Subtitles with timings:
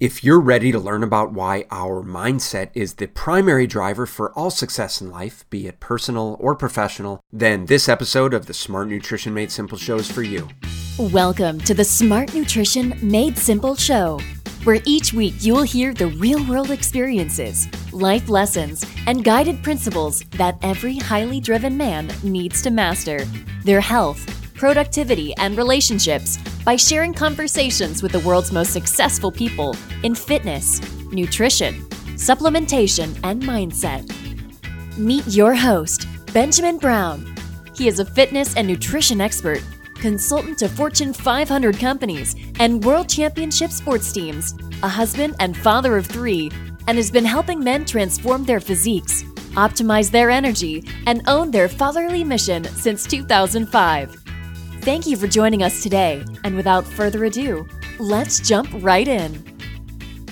[0.00, 4.48] If you're ready to learn about why our mindset is the primary driver for all
[4.48, 9.34] success in life, be it personal or professional, then this episode of the Smart Nutrition
[9.34, 10.46] Made Simple show is for you.
[11.00, 14.20] Welcome to the Smart Nutrition Made Simple show,
[14.62, 20.20] where each week you will hear the real world experiences, life lessons, and guided principles
[20.36, 23.24] that every highly driven man needs to master
[23.64, 30.14] their health, productivity, and relationships by sharing conversations with the world's most successful people in
[30.14, 30.82] fitness,
[31.12, 31.74] nutrition,
[32.16, 34.04] supplementation, and mindset.
[34.98, 37.34] Meet your host, Benjamin Brown.
[37.74, 39.62] He is a fitness and nutrition expert,
[39.94, 46.06] consultant to Fortune 500 companies and world championship sports teams, a husband and father of
[46.06, 46.50] three,
[46.88, 49.22] and has been helping men transform their physiques,
[49.54, 54.27] optimize their energy, and own their fatherly mission since 2005.
[54.82, 57.66] Thank you for joining us today, and without further ado,
[57.98, 59.44] let's jump right in.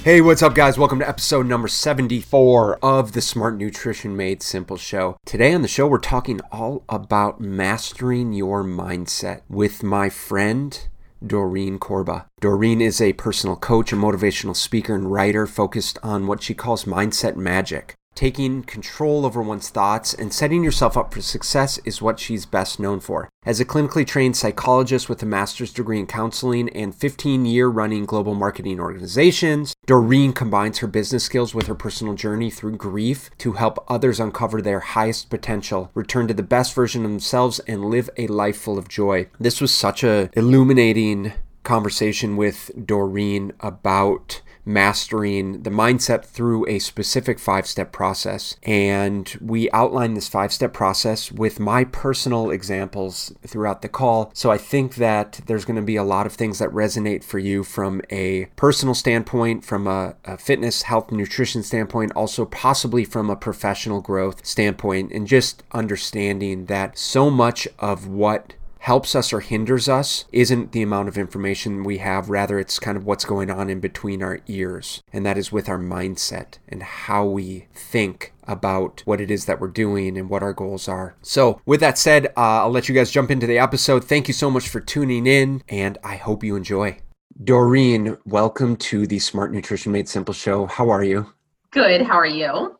[0.04, 0.78] Hey, what's up, guys?
[0.78, 5.16] Welcome to episode number 74 of the Smart Nutrition Made Simple show.
[5.26, 10.88] Today on the show, we're talking all about mastering your mindset with my friend.
[11.26, 12.26] Doreen Korba.
[12.40, 16.84] Doreen is a personal coach, a motivational speaker, and writer focused on what she calls
[16.84, 17.94] mindset magic.
[18.16, 22.80] Taking control over one's thoughts and setting yourself up for success is what she's best
[22.80, 23.28] known for.
[23.44, 28.06] As a clinically trained psychologist with a master's degree in counseling and 15 year running
[28.06, 33.52] global marketing organizations, Doreen combines her business skills with her personal journey through grief to
[33.52, 38.08] help others uncover their highest potential, return to the best version of themselves, and live
[38.16, 39.28] a life full of joy.
[39.38, 47.38] This was such a illuminating conversation with Doreen about mastering the mindset through a specific
[47.38, 48.56] five step process.
[48.64, 54.30] And we outline this five step process with my personal examples throughout the call.
[54.34, 57.38] So I think that there's going to be a lot of things that resonate for
[57.38, 63.30] you from a personal standpoint, from a, a fitness, health, nutrition standpoint, also possibly from
[63.30, 69.40] a professional growth standpoint, and just understanding that so much of what helps us or
[69.40, 73.50] hinders us isn't the amount of information we have, rather, it's kind of what's going
[73.50, 75.02] on in between our ears.
[75.12, 79.60] And that is with our mindset and how we think about what it is that
[79.60, 81.16] we're doing and what our goals are.
[81.22, 84.04] So, with that said, uh, I'll let you guys jump into the episode.
[84.04, 86.98] Thank you so much for tuning in, and I hope you enjoy.
[87.42, 90.66] Doreen, welcome to the Smart Nutrition Made Simple show.
[90.66, 91.32] How are you?
[91.70, 92.02] Good.
[92.02, 92.75] How are you?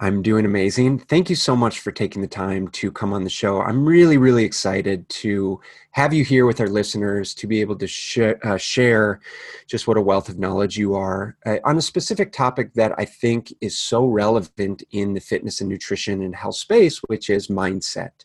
[0.00, 0.98] I'm doing amazing.
[0.98, 3.60] Thank you so much for taking the time to come on the show.
[3.62, 5.60] I'm really, really excited to
[5.92, 9.20] have you here with our listeners to be able to sh- uh, share
[9.68, 13.04] just what a wealth of knowledge you are uh, on a specific topic that I
[13.04, 18.24] think is so relevant in the fitness and nutrition and health space, which is mindset.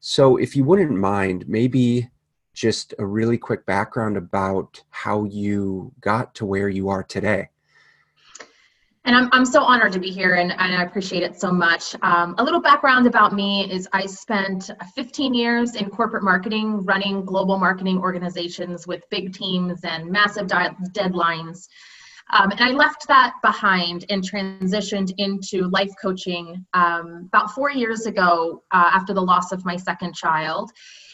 [0.00, 2.10] So, if you wouldn't mind, maybe
[2.52, 7.50] just a really quick background about how you got to where you are today.
[9.06, 11.94] And I'm, I'm so honored to be here and, and I appreciate it so much.
[12.02, 17.24] Um, a little background about me is I spent 15 years in corporate marketing, running
[17.24, 21.68] global marketing organizations with big teams and massive di- deadlines.
[22.32, 28.06] Um, and I left that behind and transitioned into life coaching um, about four years
[28.06, 30.72] ago uh, after the loss of my second child.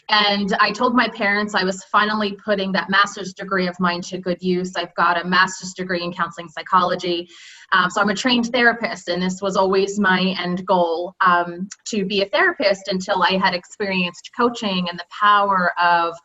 [0.09, 4.17] And I told my parents I was finally putting that master's degree of mine to
[4.17, 4.75] good use.
[4.75, 7.29] I've got a master's degree in counseling psychology.
[7.73, 12.05] Um, so I'm a trained therapist, and this was always my end goal um, to
[12.05, 16.15] be a therapist until I had experienced coaching and the power of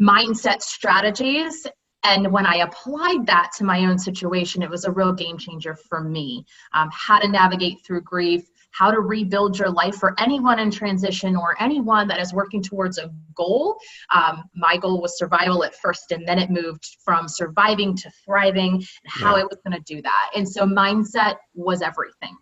[0.00, 1.66] mindset strategies
[2.04, 5.74] and when I applied that to my own situation, it was a real game changer
[5.74, 6.46] for me.
[6.72, 8.42] Um, how to navigate through grief,
[8.72, 12.98] how to rebuild your life for anyone in transition or anyone that is working towards
[12.98, 13.78] a goal.
[14.14, 18.74] Um, my goal was survival at first, and then it moved from surviving to thriving,
[18.74, 19.42] and how yeah.
[19.42, 20.30] I was going to do that.
[20.34, 22.36] And so, mindset was everything.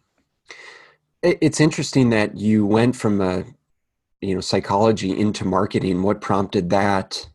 [1.22, 3.44] It's interesting that you went from a
[4.20, 6.02] you know psychology into marketing.
[6.02, 7.28] What prompted that?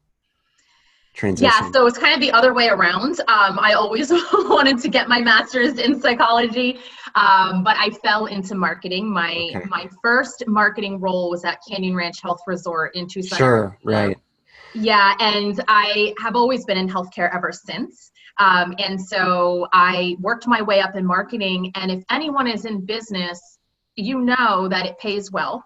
[1.14, 1.52] Transition?
[1.54, 3.20] Yeah, so it's kind of the other way around.
[3.22, 6.80] Um, I always wanted to get my master's in psychology,
[7.16, 9.12] um, but I fell into marketing.
[9.12, 9.66] My okay.
[9.70, 13.38] my first marketing role was at Canyon Ranch Health Resort in Tucson.
[13.38, 14.18] Sure, right.
[14.74, 18.12] Yeah, and I have always been in healthcare ever since.
[18.40, 21.72] Um, and so I worked my way up in marketing.
[21.76, 23.60] And if anyone is in business,
[23.96, 25.64] you know that it pays well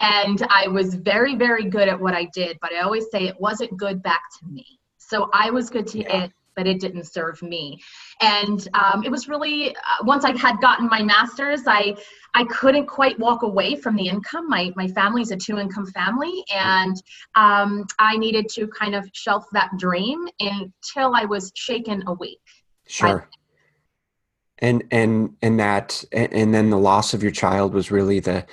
[0.00, 3.40] and I was very, very good at what I did, but I always say it
[3.40, 4.64] wasn't good back to me.
[4.98, 6.24] So I was good to yeah.
[6.24, 7.80] it, but it didn't serve me.
[8.20, 11.96] And um, it was really uh, once I had gotten my master's, I
[12.34, 14.48] I couldn't quite walk away from the income.
[14.48, 16.96] My my family's a two income family, and
[17.34, 22.40] um, I needed to kind of shelf that dream until I was shaken awake
[22.86, 23.28] Sure.
[24.58, 28.46] and and and that and then the loss of your child was really the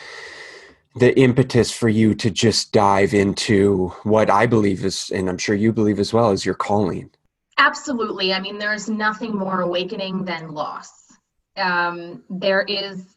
[0.96, 5.56] the impetus for you to just dive into what I believe is, and I'm sure
[5.56, 7.10] you believe as well, is your calling.
[7.58, 8.34] Absolutely.
[8.34, 10.92] I mean, there's nothing more awakening than loss.
[11.58, 13.16] Um, there is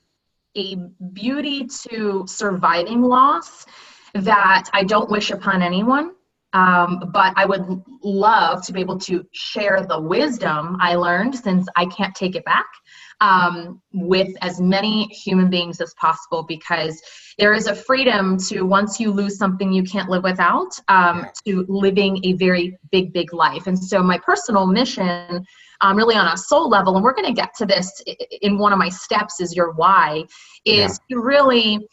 [0.56, 0.76] a
[1.12, 3.66] beauty to surviving loss
[4.14, 6.12] that I don't wish upon anyone.
[6.52, 11.66] Um, but I would love to be able to share the wisdom I learned since
[11.76, 12.66] I can't take it back
[13.20, 17.02] um, with as many human beings as possible because
[17.38, 21.66] there is a freedom to once you lose something you can't live without um, to
[21.68, 23.66] living a very big big life.
[23.66, 25.44] And so my personal mission
[25.82, 28.02] um, really on a soul level and we're going to get to this
[28.40, 30.24] in one of my steps is your why
[30.64, 31.16] is yeah.
[31.16, 31.86] to really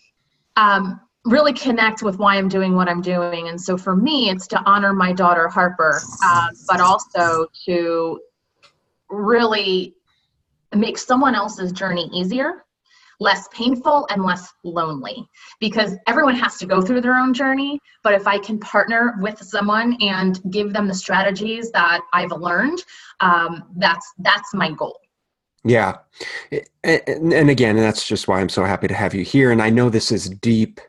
[0.55, 3.49] um, really connect with why i'm doing what i'm doing.
[3.49, 8.19] And so for me it's to honor my daughter harper uh, but also to
[9.09, 9.93] really
[10.73, 12.63] make someone else's journey easier
[13.19, 15.27] less painful and less lonely
[15.59, 17.79] because everyone has to go through their own journey.
[18.03, 22.83] But if i can partner with someone and give them the strategies that i've learned
[23.19, 24.99] um, that's that's my goal.
[25.63, 25.99] Yeah.
[26.83, 29.51] And again that's just why i'm so happy to have you here.
[29.51, 30.81] And i know this is deep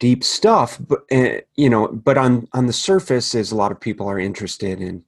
[0.00, 3.80] deep stuff but uh, you know but on on the surface is a lot of
[3.80, 5.04] people are interested in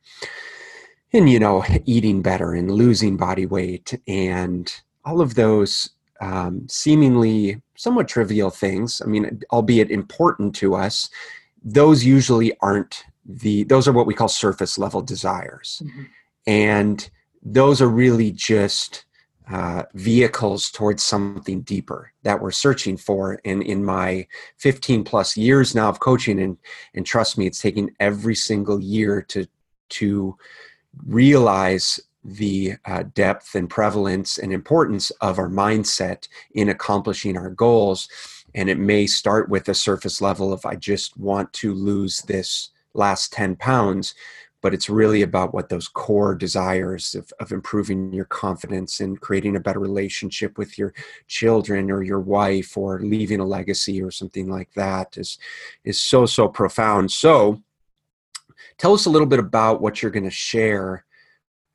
[1.10, 5.90] in you know eating better and losing body weight and all of those
[6.20, 9.02] um, seemingly somewhat trivial things.
[9.04, 11.10] I mean albeit important to us
[11.66, 15.82] those usually aren't the those are what we call surface level desires.
[15.84, 16.02] Mm-hmm.
[16.46, 17.10] and
[17.42, 19.04] those are really just
[19.50, 23.38] uh, vehicles towards something deeper that we're searching for.
[23.44, 24.26] And in my
[24.58, 26.56] 15 plus years now of coaching and
[26.94, 29.46] and trust me it's taking every single year to
[29.88, 30.36] to
[31.06, 38.08] realize the uh, depth and prevalence and importance of our mindset in accomplishing our goals.
[38.54, 42.70] And it may start with a surface level of I just want to lose this
[42.94, 44.14] last 10 pounds,
[44.60, 49.54] but it's really about what those core desires of, of improving your confidence and creating
[49.54, 50.94] a better relationship with your
[51.28, 55.38] children or your wife or leaving a legacy or something like that is
[55.84, 57.12] is so so profound.
[57.12, 57.62] So
[58.78, 61.05] tell us a little bit about what you're going to share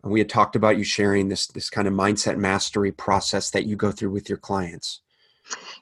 [0.03, 3.75] we had talked about you sharing this this kind of mindset mastery process that you
[3.75, 5.01] go through with your clients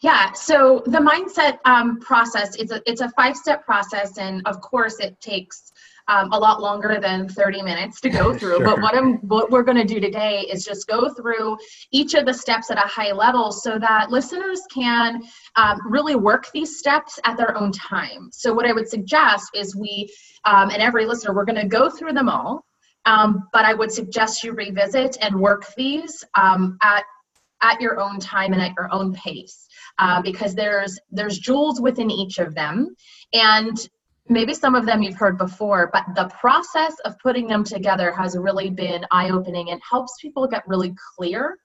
[0.01, 4.59] yeah so the mindset um, process is a it's a five step process and of
[4.61, 5.71] course it takes
[6.07, 8.65] um, a lot longer than 30 minutes to go through sure.
[8.65, 11.57] but what i'm what we're going to do today is just go through
[11.91, 15.21] each of the steps at a high level so that listeners can
[15.55, 19.75] um, really work these steps at their own time so what i would suggest is
[19.75, 20.09] we
[20.45, 22.65] um, and every listener we're going to go through them all
[23.09, 27.03] um, but I would suggest you revisit and work these um, at
[27.61, 29.67] at your own time and at your own pace.
[29.97, 32.95] Uh, because there's there's jewels within each of them.
[33.33, 33.77] And
[34.29, 38.37] maybe some of them you've heard before but the process of putting them together has
[38.37, 41.57] really been eye-opening and helps people get really clear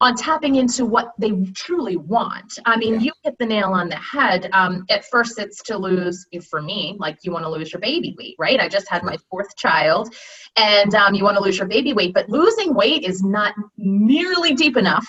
[0.00, 2.58] on tapping into what they truly want.
[2.64, 3.00] I mean, yeah.
[3.00, 4.48] you hit the nail on the head.
[4.52, 8.14] Um, at first, it's to lose, for me, like you want to lose your baby
[8.18, 8.60] weight, right?
[8.60, 10.14] I just had my fourth child,
[10.56, 14.54] and um, you want to lose your baby weight, but losing weight is not nearly
[14.54, 15.06] deep enough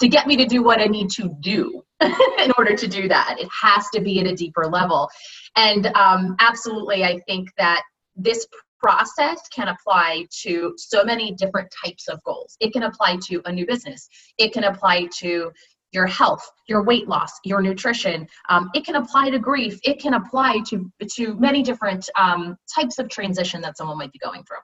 [0.00, 3.36] to get me to do what I need to do in order to do that.
[3.38, 5.08] It has to be at a deeper level.
[5.56, 7.82] And um, absolutely, I think that
[8.16, 8.46] this
[8.80, 12.56] process can apply to so many different types of goals.
[12.60, 14.08] It can apply to a new business,
[14.38, 15.52] it can apply to
[15.92, 18.26] your health, your weight loss, your nutrition.
[18.48, 19.80] Um, it can apply to grief.
[19.82, 24.18] It can apply to to many different um, types of transition that someone might be
[24.18, 24.58] going through.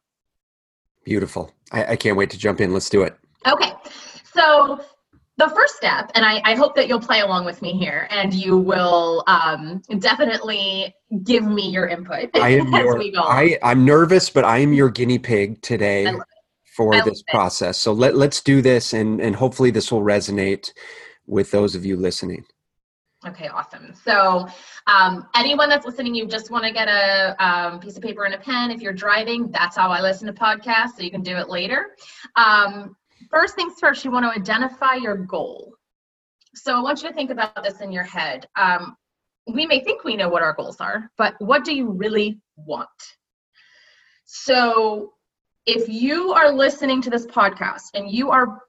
[1.05, 1.53] Beautiful.
[1.73, 2.73] I, I can't wait to jump in.
[2.73, 3.17] Let's do it.
[3.47, 3.73] Okay.
[4.33, 4.81] So
[5.39, 8.33] the first step, and I, I, hope that you'll play along with me here, and
[8.33, 13.21] you will um, definitely give me your input I am as your, we go.
[13.21, 16.11] I, I'm nervous, but I am your guinea pig today
[16.75, 17.79] for this process.
[17.79, 20.71] So let let's do this, and and hopefully this will resonate
[21.27, 22.45] with those of you listening.
[23.27, 23.93] Okay, awesome.
[24.05, 24.47] So,
[24.87, 28.35] um, anyone that's listening, you just want to get a um, piece of paper and
[28.35, 28.71] a pen.
[28.71, 31.97] If you're driving, that's how I listen to podcasts, so you can do it later.
[32.37, 32.97] Um,
[33.31, 35.73] first things first, you want to identify your goal.
[36.55, 38.47] So I want you to think about this in your head.
[38.57, 38.97] Um,
[39.47, 42.89] we may think we know what our goals are, but what do you really want?
[44.25, 45.13] So
[45.67, 48.61] if you are listening to this podcast and you are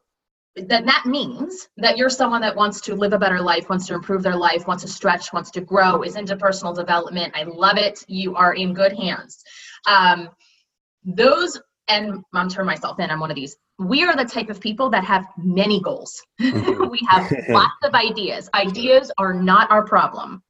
[0.56, 3.94] that that means that you're someone that wants to live a better life wants to
[3.94, 7.78] improve their life wants to stretch wants to grow is into personal development i love
[7.78, 9.44] it you are in good hands
[9.88, 10.30] um,
[11.06, 13.56] those and I'm turning myself in, I'm one of these.
[13.80, 16.22] We are the type of people that have many goals.
[16.42, 16.88] Mm-hmm.
[16.90, 18.50] we have lots of ideas.
[18.54, 20.42] Ideas are not our problem.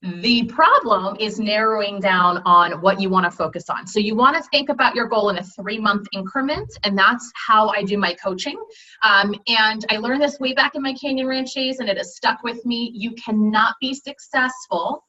[0.00, 3.84] The problem is narrowing down on what you want to focus on.
[3.84, 7.32] So you want to think about your goal in a three month increment, and that's
[7.34, 8.56] how I do my coaching.
[9.02, 12.14] Um, and I learned this way back in my Canyon Ranch days, and it has
[12.14, 12.92] stuck with me.
[12.94, 15.04] You cannot be successful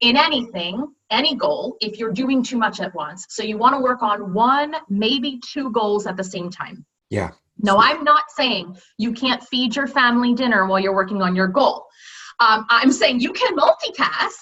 [0.00, 3.26] in anything, any goal, if you're doing too much at once.
[3.30, 6.84] So you want to work on one, maybe two goals at the same time.
[7.10, 7.30] Yeah.
[7.58, 11.48] No, I'm not saying you can't feed your family dinner while you're working on your
[11.48, 11.86] goal.
[12.40, 14.36] Um, I'm saying you can multitask,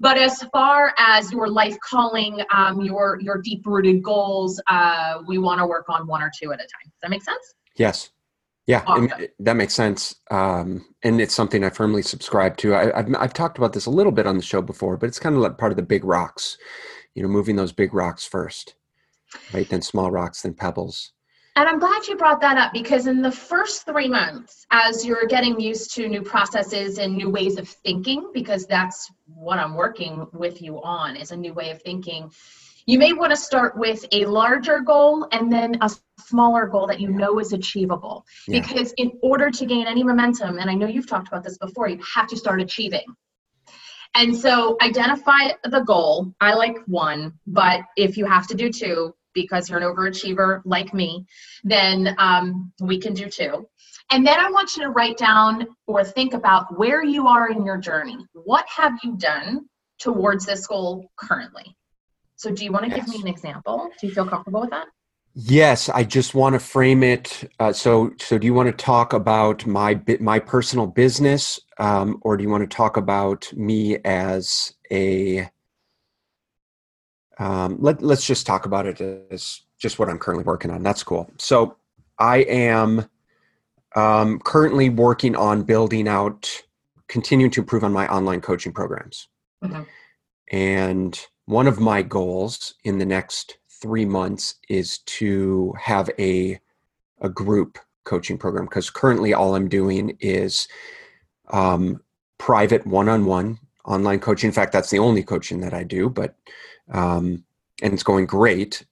[0.00, 5.36] but as far as your life calling, um, your your deep rooted goals, uh, we
[5.36, 6.86] want to work on one or two at a time.
[6.86, 7.54] Does that make sense?
[7.76, 8.10] Yes.
[8.66, 8.82] Yeah,
[9.18, 12.74] it, that makes sense, um, and it's something I firmly subscribe to.
[12.74, 15.18] I, have I've talked about this a little bit on the show before, but it's
[15.18, 16.56] kind of like part of the big rocks.
[17.14, 18.74] You know, moving those big rocks first,
[19.52, 19.68] right?
[19.68, 21.12] Then small rocks, then pebbles.
[21.56, 25.26] And I'm glad you brought that up because in the first three months, as you're
[25.26, 30.26] getting used to new processes and new ways of thinking, because that's what I'm working
[30.32, 32.28] with you on is a new way of thinking,
[32.86, 37.00] you may want to start with a larger goal and then a smaller goal that
[37.00, 38.24] you know is achievable.
[38.46, 38.60] Yeah.
[38.60, 41.88] Because in order to gain any momentum, and I know you've talked about this before,
[41.88, 43.04] you have to start achieving.
[44.14, 46.32] And so identify the goal.
[46.40, 50.94] I like one, but if you have to do two, because you're an overachiever like
[50.94, 51.26] me,
[51.64, 53.66] then um, we can do two.
[54.12, 57.64] And then I want you to write down or think about where you are in
[57.64, 58.18] your journey.
[58.32, 61.76] What have you done towards this goal currently?
[62.36, 63.06] So, do you want to yes.
[63.06, 63.90] give me an example?
[64.00, 64.86] Do you feel comfortable with that?
[65.34, 67.50] Yes, I just want to frame it.
[67.58, 72.36] Uh, so, so do you want to talk about my my personal business, um, or
[72.36, 75.48] do you want to talk about me as a
[77.38, 80.82] um, let, let's just talk about it as just what I'm currently working on.
[80.82, 81.30] That's cool.
[81.38, 81.76] So
[82.18, 83.08] I am
[83.96, 86.50] um, currently working on building out,
[87.08, 89.28] continuing to improve on my online coaching programs.
[89.62, 89.82] Mm-hmm.
[90.52, 96.58] And one of my goals in the next three months is to have a
[97.20, 100.68] a group coaching program because currently all I'm doing is
[101.50, 102.00] um,
[102.38, 104.48] private one-on-one online coaching.
[104.48, 106.10] In fact, that's the only coaching that I do.
[106.10, 106.34] But
[106.90, 107.44] um,
[107.82, 108.84] and it's going great.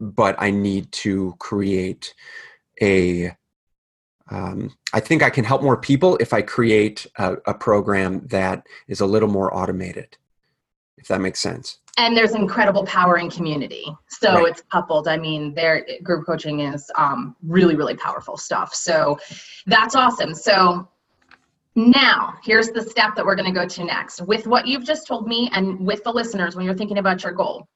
[0.00, 2.14] But I need to create
[2.80, 3.32] a.
[4.30, 8.64] Um, I think I can help more people if I create a, a program that
[8.86, 10.16] is a little more automated,
[10.98, 14.48] if that makes sense and there's incredible power in community so right.
[14.48, 19.18] it's coupled i mean their group coaching is um, really really powerful stuff so
[19.66, 20.88] that's awesome so
[21.76, 24.20] now, here's the step that we're going to go to next.
[24.22, 27.32] With what you've just told me and with the listeners when you're thinking about your
[27.32, 27.68] goal,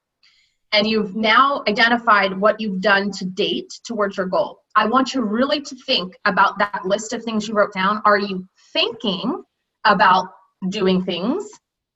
[0.72, 5.22] and you've now identified what you've done to date towards your goal, I want you
[5.22, 8.02] really to think about that list of things you wrote down.
[8.04, 9.44] Are you thinking
[9.84, 10.26] about
[10.70, 11.48] doing things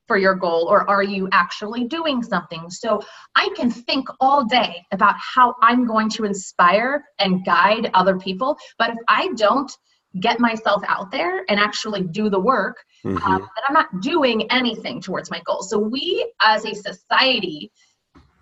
[0.09, 2.69] for your goal or are you actually doing something?
[2.71, 3.01] So
[3.37, 8.59] I can think all day about how I'm going to inspire and guide other people,
[8.79, 9.71] but if I don't
[10.21, 13.23] get myself out there and actually do the work, mm-hmm.
[13.25, 15.71] um, that I'm not doing anything towards my goals.
[15.71, 17.71] So we as a society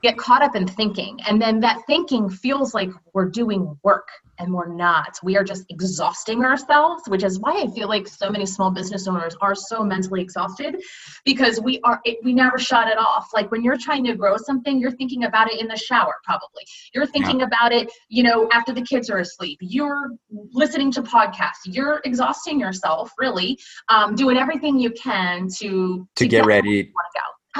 [0.02, 4.52] get caught up in thinking, and then that thinking feels like we're doing work and
[4.52, 5.18] we're not.
[5.22, 9.06] We are just exhausting ourselves, which is why I feel like so many small business
[9.08, 10.76] owners are so mentally exhausted
[11.24, 13.28] because we are it, we never shut it off.
[13.32, 16.64] Like when you're trying to grow something, you're thinking about it in the shower probably.
[16.94, 17.46] You're thinking yeah.
[17.46, 19.58] about it, you know, after the kids are asleep.
[19.60, 20.10] You're
[20.52, 21.64] listening to podcasts.
[21.64, 26.92] You're exhausting yourself really, um, doing everything you can to to, to get, get ready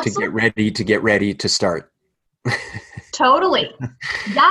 [0.03, 1.91] to get ready to get ready to start.
[3.13, 3.73] Totally.
[4.33, 4.51] Yeah.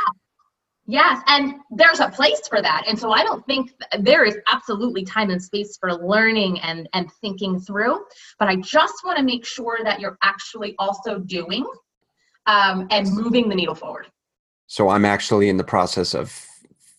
[0.87, 2.83] Yes, and there's a place for that.
[2.87, 3.71] And so I don't think
[4.01, 8.05] there is absolutely time and space for learning and, and thinking through,
[8.37, 11.65] but I just want to make sure that you're actually also doing
[12.45, 14.07] um, and moving the needle forward.
[14.67, 16.31] So I'm actually in the process of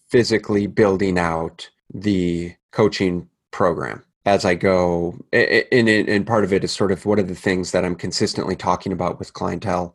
[0.08, 5.16] physically building out the coaching program as I go.
[5.32, 8.56] And, and part of it is sort of what are the things that I'm consistently
[8.56, 9.94] talking about with clientele.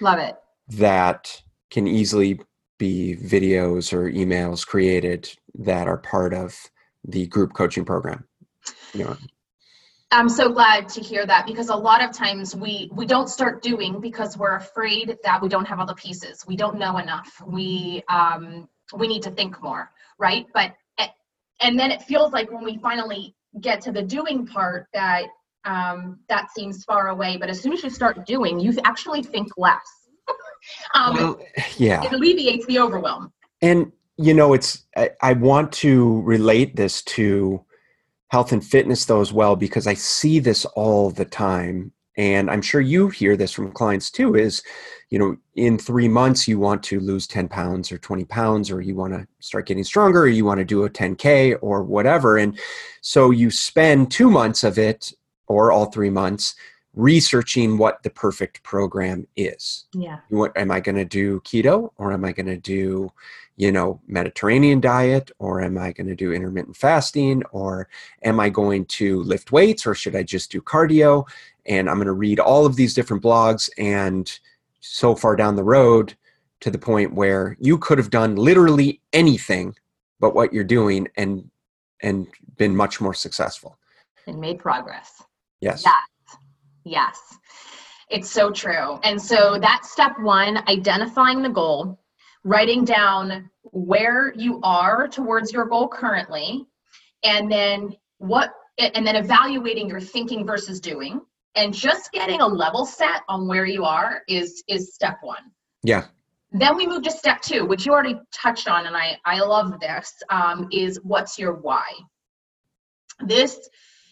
[0.00, 0.36] Love it.
[0.68, 2.40] That can easily
[2.78, 6.56] be videos or emails created that are part of
[7.04, 8.24] the group coaching program
[8.94, 9.16] you know
[10.12, 13.62] i'm so glad to hear that because a lot of times we we don't start
[13.62, 17.42] doing because we're afraid that we don't have all the pieces we don't know enough
[17.46, 20.72] we um we need to think more right but
[21.62, 25.26] and then it feels like when we finally get to the doing part that
[25.64, 29.48] um that seems far away but as soon as you start doing you actually think
[29.56, 30.00] less
[30.94, 31.40] um, well,
[31.76, 32.02] yeah.
[32.04, 33.32] it alleviates the overwhelm.
[33.62, 37.64] And you know, it's I, I want to relate this to
[38.28, 42.60] health and fitness though as well because I see this all the time and i'm
[42.60, 44.62] sure you hear this from clients too is
[45.08, 48.82] you know in three months you want to lose 10 pounds or 20 pounds or
[48.82, 52.36] you want to start getting stronger or you want to do a 10k or whatever
[52.36, 52.58] and
[53.00, 55.12] so you spend two months of it
[55.46, 56.54] or all three months
[56.94, 60.18] researching what the perfect program is Yeah.
[60.28, 63.10] what am i going to do keto or am i going to do
[63.60, 67.88] you know mediterranean diet or am i going to do intermittent fasting or
[68.24, 71.28] am i going to lift weights or should i just do cardio
[71.66, 74.38] and i'm going to read all of these different blogs and
[74.80, 76.14] so far down the road
[76.60, 79.74] to the point where you could have done literally anything
[80.20, 81.50] but what you're doing and
[82.02, 82.26] and
[82.56, 83.78] been much more successful
[84.26, 85.22] And made progress.
[85.60, 86.00] yes Yeah.
[86.84, 87.18] Yes.
[88.08, 88.98] It's so true.
[89.04, 91.98] And so that's step one identifying the goal,
[92.44, 96.66] writing down where you are towards your goal currently,
[97.22, 101.20] and then what, and then evaluating your thinking versus doing.
[101.56, 105.50] And just getting a level set on where you are is is step one.
[105.82, 106.04] yeah
[106.52, 109.80] Then we move to step two, which you already touched on, and I, I love
[109.80, 111.86] this, um, is what's your why?
[113.26, 113.68] This,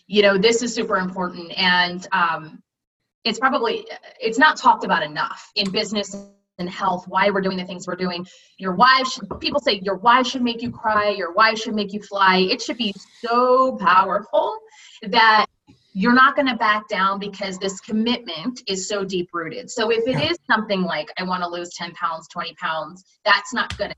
[0.08, 1.52] you know, this is super important.
[1.56, 2.62] And um,
[3.24, 3.86] it's probably,
[4.20, 6.16] it's not talked about enough in business
[6.58, 8.26] and health, why we're doing the things we're doing.
[8.58, 11.92] Your why should, people say your why should make you cry, your why should make
[11.92, 12.38] you fly.
[12.38, 14.58] It should be so powerful
[15.02, 15.46] that
[15.92, 19.70] you're not going to back down because this commitment is so deep rooted.
[19.70, 20.30] So if it Yeah.
[20.30, 23.86] is something like I want to lose 10 pounds, 20 pounds, that's not good.
[23.86, 23.96] Enough.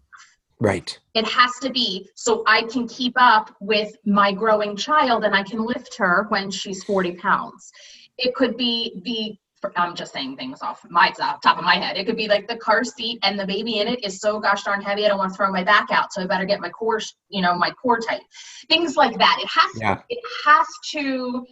[0.61, 5.35] Right It has to be so I can keep up with my growing child and
[5.35, 7.73] I can lift her when she's 40 pounds.
[8.19, 9.39] It could be the
[9.77, 11.97] I'm just saying things off my top top of my head.
[11.97, 14.65] It could be like the car seat and the baby in it is so gosh
[14.65, 15.05] darn heavy.
[15.05, 17.43] I don't want to throw my back out, so I better get my core, you
[17.43, 18.23] know, my core tight.
[18.69, 19.39] Things like that.
[19.41, 21.47] It has yeah it has to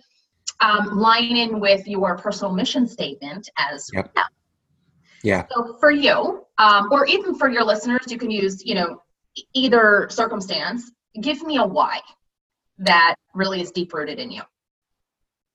[0.61, 4.11] um, line in with your personal mission statement as Yep.
[4.15, 4.25] well.
[5.23, 9.03] yeah So for you, um, or even for your listeners, you can use, you know,
[9.55, 10.91] either circumstance.
[11.21, 12.01] Give me a why
[12.79, 14.43] that really is deep rooted in you.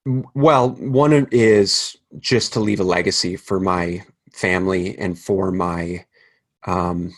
[0.05, 6.05] Well, one is just to leave a legacy for my family and for my
[6.65, 7.13] um,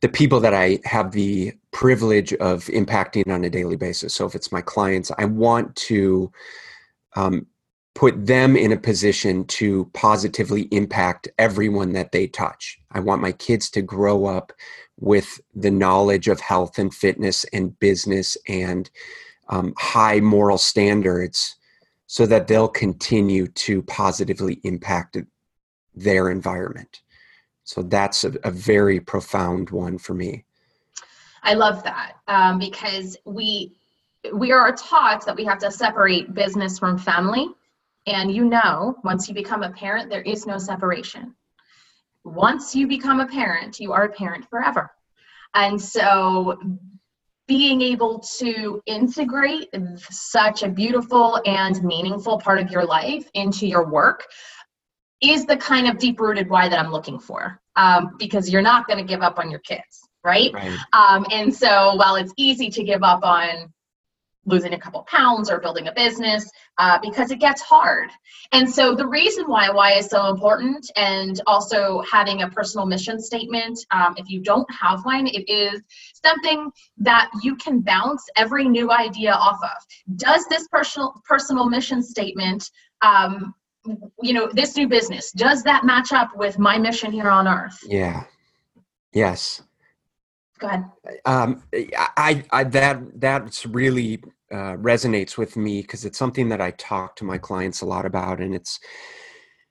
[0.00, 4.14] the people that I have the privilege of impacting on a daily basis.
[4.14, 6.30] So if it's my clients, I want to
[7.16, 7.46] um,
[7.94, 12.78] put them in a position to positively impact everyone that they touch.
[12.92, 14.52] I want my kids to grow up
[14.98, 18.90] with the knowledge of health and fitness and business and
[19.48, 21.56] um, high moral standards
[22.06, 25.16] so that they'll continue to positively impact
[25.94, 27.02] their environment.
[27.64, 30.44] So that's a, a very profound one for me.
[31.42, 33.76] I love that um, because we
[34.32, 37.48] we are taught that we have to separate business from family,
[38.06, 41.34] and you know, once you become a parent, there is no separation.
[42.24, 44.90] Once you become a parent, you are a parent forever,
[45.54, 46.58] and so
[47.46, 53.90] being able to integrate such a beautiful and meaningful part of your life into your
[53.90, 54.24] work
[55.20, 57.60] is the kind of deep rooted why that I'm looking for.
[57.76, 60.52] Um, because you're not going to give up on your kids, right?
[60.54, 60.78] Right.
[60.92, 63.72] Um, and so while it's easy to give up on
[64.46, 68.10] losing a couple pounds or building a business uh, because it gets hard.
[68.52, 73.20] And so the reason why why is so important and also having a personal mission
[73.20, 75.80] statement, um, if you don't have one, it is
[76.24, 80.16] something that you can bounce every new idea off of.
[80.16, 82.70] Does this personal personal mission statement
[83.02, 83.54] um,
[84.22, 87.78] you know this new business does that match up with my mission here on earth
[87.86, 88.24] Yeah.
[89.12, 89.62] Yes.
[90.64, 90.84] Go ahead
[91.24, 91.62] Um,
[92.16, 94.22] I, I that that's really
[94.52, 98.06] uh, resonates with me because it's something that I talk to my clients a lot
[98.06, 98.80] about, and it's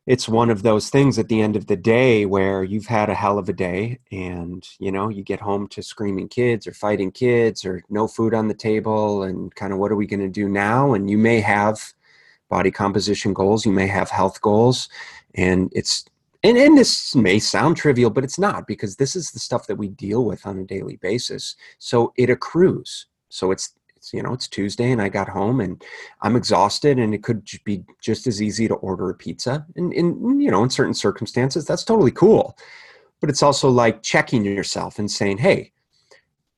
[0.05, 3.13] it's one of those things at the end of the day where you've had a
[3.13, 7.11] hell of a day, and you know you get home to screaming kids or fighting
[7.11, 10.29] kids or no food on the table, and kind of what are we going to
[10.41, 10.93] do now?
[10.93, 11.93] And you may have
[12.49, 14.89] body composition goals, you may have health goals,
[15.35, 16.05] and it's
[16.43, 19.77] and, and this may sound trivial, but it's not because this is the stuff that
[19.77, 21.55] we deal with on a daily basis.
[21.79, 23.07] So it accrues.
[23.29, 25.83] So it's, it's you know it's Tuesday and I got home and
[26.21, 29.65] I'm exhausted and it could be just as easy to order a pizza.
[29.77, 32.57] And in you know in certain circumstances that's totally cool.
[33.21, 35.71] But it's also like checking yourself and saying, hey,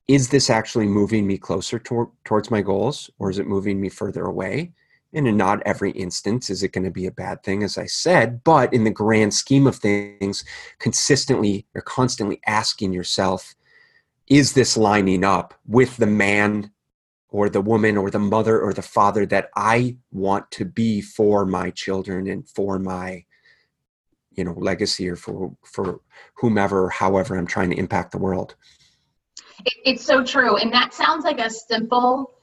[0.07, 3.89] is this actually moving me closer tor- towards my goals or is it moving me
[3.89, 4.73] further away?
[5.15, 7.85] And in not every instance is it going to be a bad thing, as I
[7.85, 10.43] said, but in the grand scheme of things,
[10.77, 13.55] consistently or constantly asking yourself,
[14.27, 16.71] is this lining up with the man
[17.29, 21.45] or the woman or the mother or the father that I want to be for
[21.45, 23.23] my children and for my
[24.31, 26.01] you know legacy or for for
[26.35, 28.55] whomever however I'm trying to impact the world.
[29.85, 32.34] It's so true and that sounds like a simple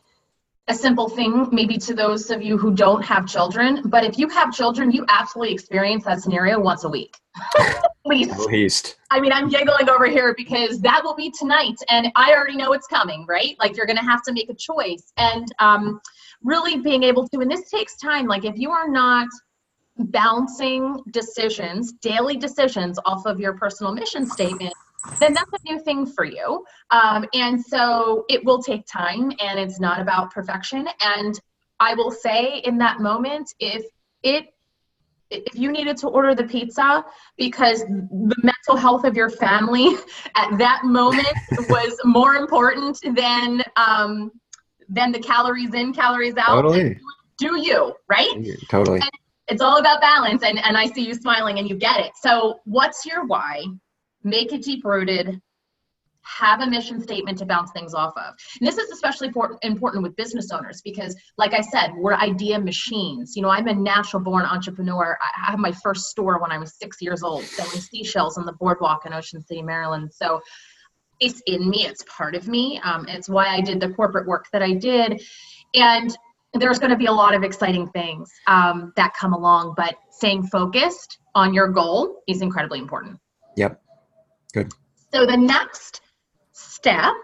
[0.69, 4.29] a simple thing maybe to those of you who don't have children but if you
[4.29, 7.17] have children you absolutely experience that scenario once a week
[8.05, 8.33] at least.
[8.33, 8.97] At least.
[9.11, 12.73] I mean, I'm giggling over here because that will be tonight, and I already know
[12.73, 13.57] it's coming, right?
[13.59, 16.01] Like you're going to have to make a choice, and um,
[16.43, 17.41] really being able to.
[17.41, 18.27] And this takes time.
[18.27, 19.29] Like if you are not
[19.97, 24.73] bouncing decisions, daily decisions off of your personal mission statement,
[25.19, 26.65] then that's a new thing for you.
[26.91, 30.89] Um, and so it will take time, and it's not about perfection.
[31.03, 31.39] And
[31.81, 33.85] I will say in that moment, if
[34.23, 34.47] it
[35.31, 37.03] if you needed to order the pizza
[37.39, 39.89] because the mental health of your family
[40.37, 41.27] at that moment
[41.71, 44.31] was more important than um,
[44.89, 46.55] than the calories in, calories out.
[46.55, 46.99] Totally.
[47.39, 48.47] Do you right?
[48.69, 49.01] Totally.
[49.01, 49.11] And
[49.49, 52.13] it's all about balance, and and I see you smiling, and you get it.
[52.21, 53.65] So, what's your why?
[54.25, 55.41] Make it deep rooted
[56.25, 58.35] have a mission statement to bounce things off of.
[58.61, 59.31] And this is especially
[59.63, 63.35] important with business owners because, like I said, we're idea machines.
[63.37, 65.19] You know, I'm a natural born entrepreneur.
[65.21, 68.53] I have my first store when I was six years old, selling seashells on the
[68.53, 70.11] boardwalk in Ocean City, Maryland.
[70.13, 70.41] So
[71.21, 72.81] it's in me, it's part of me.
[72.85, 75.23] Um, it's why I did the corporate work that I did.
[75.75, 76.17] And
[76.55, 80.45] there's going to be a lot of exciting things um, that come along, but staying
[80.45, 83.19] focused on your goal is incredibly important.
[83.57, 83.82] Yep.
[84.53, 84.73] Good.
[85.13, 86.01] So the next
[86.53, 87.15] step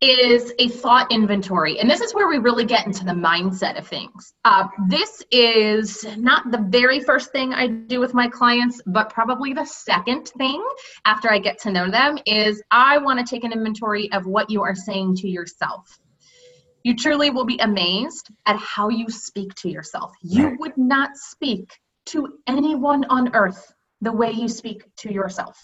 [0.00, 1.78] is a thought inventory.
[1.78, 4.32] And this is where we really get into the mindset of things.
[4.44, 9.52] Uh, this is not the very first thing I do with my clients, but probably
[9.52, 10.64] the second thing
[11.04, 14.48] after I get to know them is I want to take an inventory of what
[14.48, 15.98] you are saying to yourself.
[16.82, 20.12] You truly will be amazed at how you speak to yourself.
[20.22, 25.58] You would not speak to anyone on earth the way you speak to yourself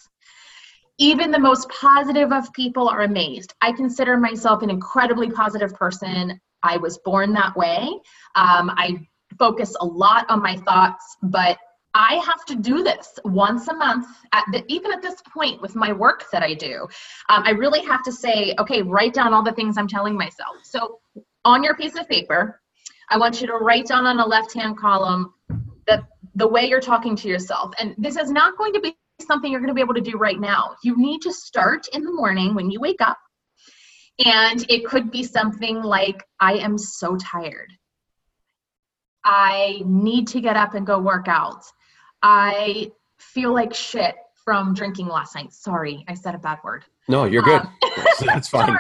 [0.99, 3.55] even the most positive of people are amazed.
[3.61, 6.41] I consider myself an incredibly positive person.
[6.63, 7.89] I was born that way.
[8.35, 9.07] Um, I
[9.39, 11.59] focus a lot on my thoughts, but
[11.95, 14.07] I have to do this once a month.
[14.33, 16.87] At the, even at this point with my work that I do,
[17.29, 20.57] um, I really have to say, okay, write down all the things I'm telling myself.
[20.63, 21.01] So
[21.45, 22.61] on your piece of paper,
[23.09, 25.33] I want you to write down on a left-hand column
[25.87, 26.05] that
[26.35, 27.73] the way you're talking to yourself.
[27.79, 30.19] And this is not going to be something you're going to be able to do
[30.19, 30.77] right now.
[30.83, 33.19] You need to start in the morning when you wake up.
[34.25, 37.73] And it could be something like, I am so tired.
[39.25, 41.65] I need to get up and go work out.
[42.23, 45.53] I feel like shit from drinking last night.
[45.53, 46.85] Sorry, I said a bad word.
[47.09, 47.61] No, you're good.
[47.61, 47.77] Um,
[48.25, 48.77] That's fine.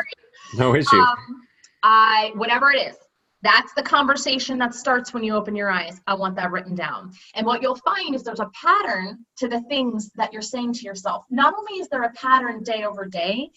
[0.54, 0.96] No issue.
[0.96, 1.46] Um,
[1.82, 2.96] I whatever it is,
[3.42, 6.00] that's the conversation that starts when you open your eyes.
[6.06, 7.12] I want that written down.
[7.34, 10.82] And what you'll find is there's a pattern to the things that you're saying to
[10.82, 11.24] yourself.
[11.30, 13.50] Not only is there a pattern day over day,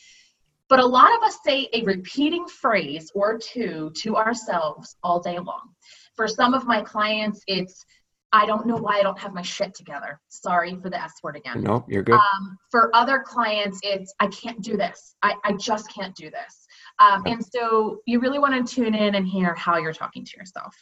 [0.67, 5.39] but a lot of us say a repeating phrase or two to ourselves all day
[5.39, 5.73] long.
[6.15, 7.85] For some of my clients, it's
[8.31, 10.19] I don't know why I don't have my shit together.
[10.29, 11.63] Sorry for the S word again.
[11.63, 12.15] No, you're good.
[12.15, 15.15] Um, for other clients, it's I can't do this.
[15.23, 16.67] I, I just can't do this.
[16.99, 20.37] Um, and so you really want to tune in and hear how you're talking to
[20.37, 20.75] yourself.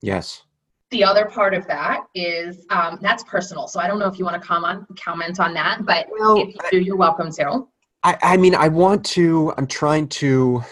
[0.00, 0.42] Yes.
[0.90, 3.66] The other part of that is um, that's personal.
[3.66, 6.54] So I don't know if you want to comment comment on that, but well, if
[6.54, 7.66] you do, you're welcome to.
[8.04, 9.52] I, I mean, I want to.
[9.58, 10.62] I'm trying to.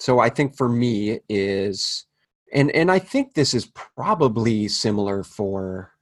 [0.00, 2.04] So I think for me is,
[2.52, 5.92] and and I think this is probably similar for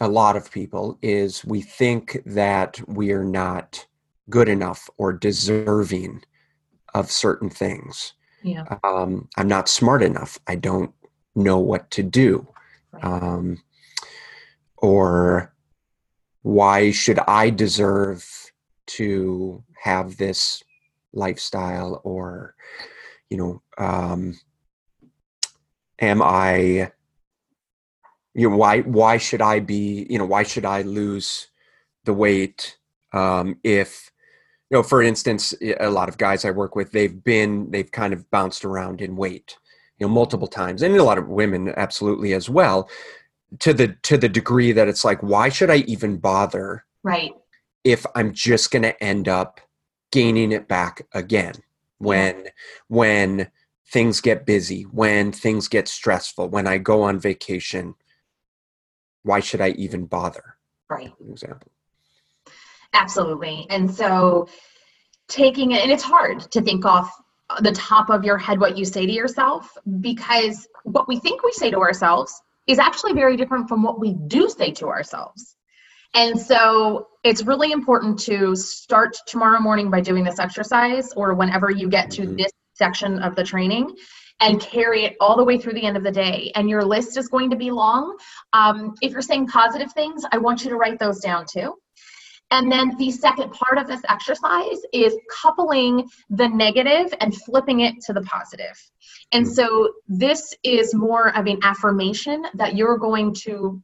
[0.00, 0.96] a lot of people.
[1.02, 3.84] Is we think that we are not
[4.30, 6.22] good enough or deserving
[6.98, 8.14] of certain things.
[8.42, 8.64] Yeah.
[8.82, 10.38] Um, I'm not smart enough.
[10.48, 10.92] I don't
[11.36, 12.46] know what to do.
[12.92, 13.04] Right.
[13.04, 13.62] Um,
[14.76, 15.54] or
[16.42, 18.24] why should I deserve
[18.98, 20.62] to have this
[21.12, 22.00] lifestyle?
[22.02, 22.56] Or,
[23.30, 24.38] you know, um,
[26.00, 26.90] am I,
[28.34, 31.48] you know, why, why should I be, you know, why should I lose
[32.04, 32.76] the weight
[33.12, 34.10] um, if
[34.70, 38.12] you know for instance a lot of guys i work with they've been they've kind
[38.12, 39.56] of bounced around in weight
[39.98, 42.88] you know multiple times and a lot of women absolutely as well
[43.58, 47.32] to the to the degree that it's like why should i even bother right
[47.84, 49.60] if i'm just going to end up
[50.10, 51.54] gaining it back again
[51.98, 52.48] when
[52.88, 53.50] when
[53.90, 57.94] things get busy, when things get stressful, when I go on vacation,
[59.22, 60.56] why should I even bother?
[60.90, 61.12] Right.
[61.28, 61.72] Example.
[62.92, 63.66] Absolutely.
[63.70, 64.48] And so
[65.28, 67.10] taking it, and it's hard to think off
[67.60, 69.70] the top of your head what you say to yourself
[70.00, 74.14] because what we think we say to ourselves is actually very different from what we
[74.26, 75.56] do say to ourselves.
[76.14, 81.70] And so it's really important to start tomorrow morning by doing this exercise or whenever
[81.70, 82.36] you get to mm-hmm.
[82.36, 83.94] this section of the training
[84.40, 86.52] and carry it all the way through the end of the day.
[86.54, 88.16] And your list is going to be long.
[88.52, 91.74] Um, if you're saying positive things, I want you to write those down too.
[92.50, 98.00] And then the second part of this exercise is coupling the negative and flipping it
[98.06, 98.80] to the positive.
[99.32, 99.52] And hmm.
[99.52, 103.82] so this is more of an affirmation that you're going to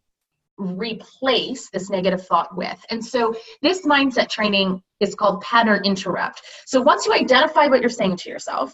[0.57, 2.79] replace this negative thought with.
[2.91, 6.43] And so this mindset training is called pattern interrupt.
[6.67, 8.73] So once you identify what you're saying to yourself,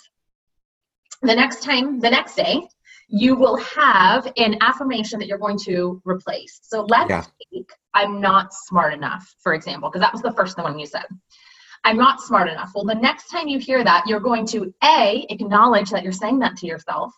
[1.22, 2.66] the next time, the next day,
[3.10, 6.60] you will have an affirmation that you're going to replace.
[6.62, 7.24] So let's yeah.
[7.52, 11.06] take I'm not smart enough, for example, because that was the first one you said.
[11.82, 12.70] I'm not smart enough.
[12.74, 16.38] Well, the next time you hear that, you're going to A, acknowledge that you're saying
[16.40, 17.12] that to yourself,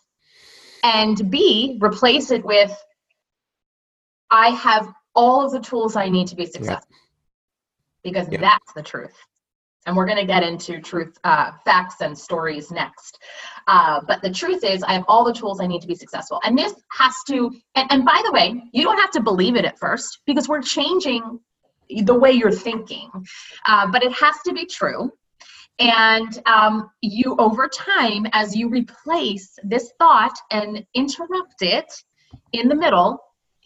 [0.83, 2.75] and B, replace it with
[4.31, 6.87] I have all of the tools I need to be successful.
[6.89, 6.97] Yeah.
[8.03, 8.39] Because yeah.
[8.39, 9.15] that's the truth
[9.85, 13.19] and we're going to get into truth uh, facts and stories next.
[13.67, 16.39] Uh, but the truth is i have all the tools i need to be successful.
[16.43, 19.65] And this has to and, and, by the way you don't have to believe it
[19.65, 21.39] at first because we're changing
[22.03, 23.09] the way you're thinking.
[23.67, 25.11] Uh, but it has to be true.
[25.79, 31.91] And um, you over time as you replace this thought and interrupt it
[32.53, 33.19] in the middle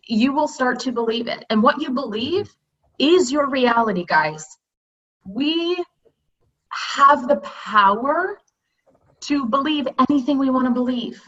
[0.08, 1.46] you will start to believe it.
[1.50, 2.54] And what you believe
[2.98, 4.46] is your reality guys.
[5.26, 5.84] We
[6.96, 8.40] have the power
[9.22, 11.22] to believe anything we want to believe.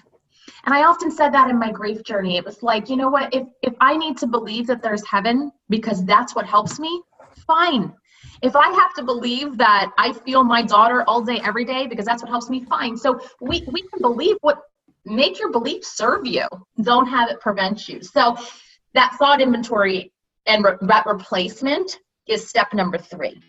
[0.65, 2.37] And I often said that in my grief journey.
[2.37, 5.51] It was like, you know what, if if I need to believe that there's heaven
[5.69, 7.01] because that's what helps me,
[7.47, 7.93] fine.
[8.41, 12.05] If I have to believe that I feel my daughter all day every day because
[12.05, 12.97] that's what helps me, fine.
[12.97, 14.61] So we we can believe what
[15.05, 16.45] make your belief serve you.
[16.81, 18.01] Don't have it prevent you.
[18.01, 18.35] So
[18.93, 20.11] that thought inventory
[20.45, 23.41] and re- replacement is step number 3.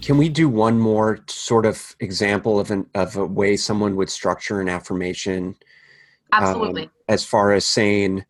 [0.00, 4.08] Can we do one more sort of example of an of a way someone would
[4.08, 5.56] structure an affirmation?
[6.32, 6.84] Absolutely.
[6.84, 8.24] Um, as far as saying,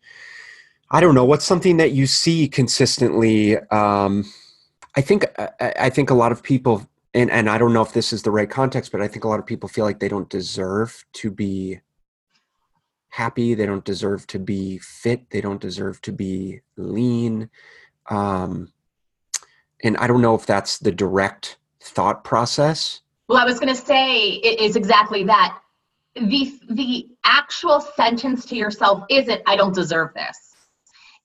[0.91, 1.25] I don't know.
[1.25, 3.57] What's something that you see consistently?
[3.57, 4.25] Um,
[4.95, 7.93] I think I, I think a lot of people, and and I don't know if
[7.93, 10.07] this is the right context, but I think a lot of people feel like they
[10.07, 11.79] don't deserve to be
[13.09, 13.53] happy.
[13.53, 15.29] They don't deserve to be fit.
[15.29, 17.49] They don't deserve to be lean.
[18.09, 18.71] Um,
[19.83, 23.01] and I don't know if that's the direct thought process.
[23.27, 25.59] Well, I was going to say it is exactly that.
[26.15, 30.44] The the actual sentence to yourself isn't "I don't deserve this."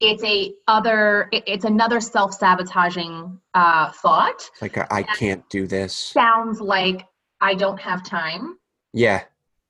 [0.01, 4.51] It's a other it's another self-sabotaging uh, thought.
[4.61, 5.95] Like a, I can't do this.
[5.95, 7.07] sounds like
[7.41, 8.59] i don't have time.
[8.93, 9.23] Yeah.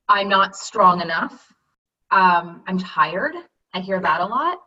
[0.09, 1.53] I'm not strong enough.
[2.11, 3.35] Um, i'm tired.
[3.75, 4.59] I hear that a lot.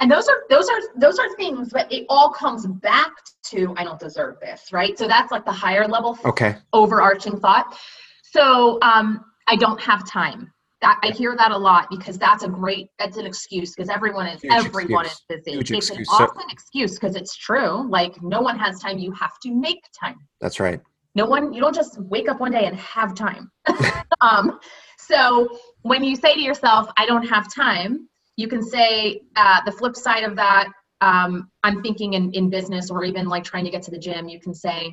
[0.00, 3.12] And those are those are those are things but it all comes back
[3.44, 4.98] to i don't deserve this right?
[4.98, 6.56] So that's like the higher level okay.
[6.72, 7.78] overarching thought.
[8.22, 12.48] So um, i don't have time that, I hear that a lot because that's a
[12.48, 15.30] great that's an excuse because everyone is Huge everyone excuse.
[15.38, 15.56] is busy.
[15.56, 16.08] Huge it's excuse.
[16.08, 17.88] an awesome excuse because it's true.
[17.88, 18.98] Like no one has time.
[18.98, 20.16] You have to make time.
[20.40, 20.80] That's right.
[21.14, 21.52] No one.
[21.52, 23.50] You don't just wake up one day and have time.
[24.20, 24.58] um,
[24.98, 25.48] so
[25.82, 29.96] when you say to yourself, "I don't have time," you can say uh, the flip
[29.96, 30.68] side of that.
[31.00, 34.28] Um, I'm thinking in in business or even like trying to get to the gym.
[34.28, 34.92] You can say,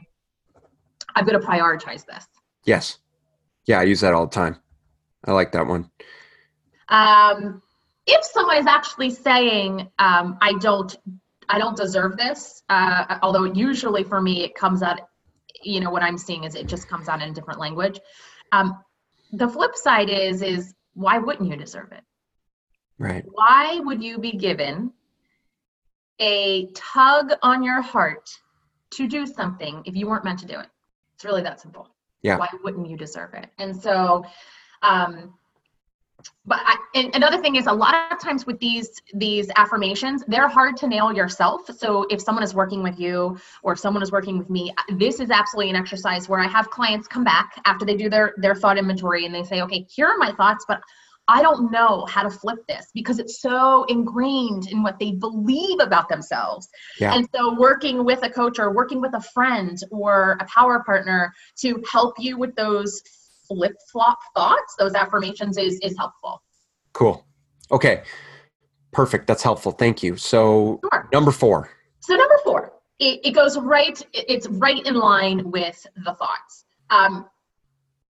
[1.16, 2.26] "I'm going to prioritize this."
[2.66, 3.00] Yes.
[3.66, 4.61] Yeah, I use that all the time.
[5.26, 5.90] I like that one.
[6.90, 7.62] Um,
[8.08, 10.96] if someone is actually saying, um, "I don't,
[11.48, 15.02] I don't deserve this," uh, although usually for me it comes out
[15.64, 18.00] you know what i'm seeing is it just comes out in a different language
[18.52, 18.80] um,
[19.32, 22.04] the flip side is is why wouldn't you deserve it?
[23.00, 23.24] Right.
[23.32, 24.92] Why would you be given
[26.20, 28.30] a tug on your heart
[28.92, 30.68] to do something if you weren't meant to do it?
[31.16, 31.88] It's really that simple.
[32.22, 32.38] Yeah.
[32.38, 33.48] Why wouldn't you deserve it?
[33.58, 34.26] And so
[34.82, 35.34] um
[36.46, 40.48] but I, and another thing is a lot of times with these these affirmations they're
[40.48, 44.12] hard to nail yourself so if someone is working with you or if someone is
[44.12, 47.86] working with me this is absolutely an exercise where i have clients come back after
[47.86, 50.82] they do their their thought inventory and they say okay here are my thoughts but
[51.28, 55.80] i don't know how to flip this because it's so ingrained in what they believe
[55.80, 56.68] about themselves
[57.00, 57.14] yeah.
[57.14, 61.34] and so working with a coach or working with a friend or a power partner
[61.56, 63.02] to help you with those
[63.52, 66.42] flip flop thoughts, those affirmations is is helpful.
[66.94, 67.26] Cool.
[67.72, 68.04] Okay.
[68.92, 69.28] Perfect.
[69.28, 69.72] That's helpful.
[69.72, 70.18] Thank you.
[70.18, 71.10] So sure.
[71.14, 71.70] number four.
[72.02, 74.02] So number four, it, it goes right.
[74.14, 76.66] It's right in line with the thoughts.
[76.90, 77.26] Um,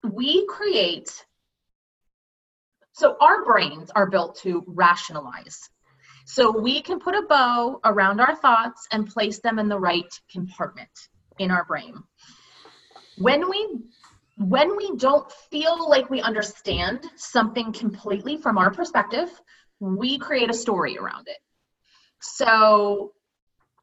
[0.02, 1.24] we create.
[2.92, 5.68] So our brains are built to rationalize.
[6.24, 10.12] So we can put a bow around our thoughts and place them in the right
[10.30, 10.90] compartment
[11.38, 11.94] in our brain.
[13.18, 13.80] When we
[14.48, 19.28] when we don't feel like we understand something completely from our perspective,
[19.80, 21.38] we create a story around it.
[22.20, 23.12] So,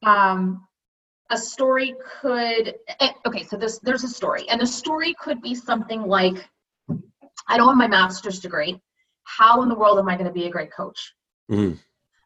[0.03, 0.65] um,
[1.29, 3.43] a story could eh, okay.
[3.43, 6.49] So this there's a story, and the story could be something like,
[7.47, 8.81] "I don't have my master's degree.
[9.25, 11.13] How in the world am I going to be a great coach?"
[11.51, 11.77] Mm.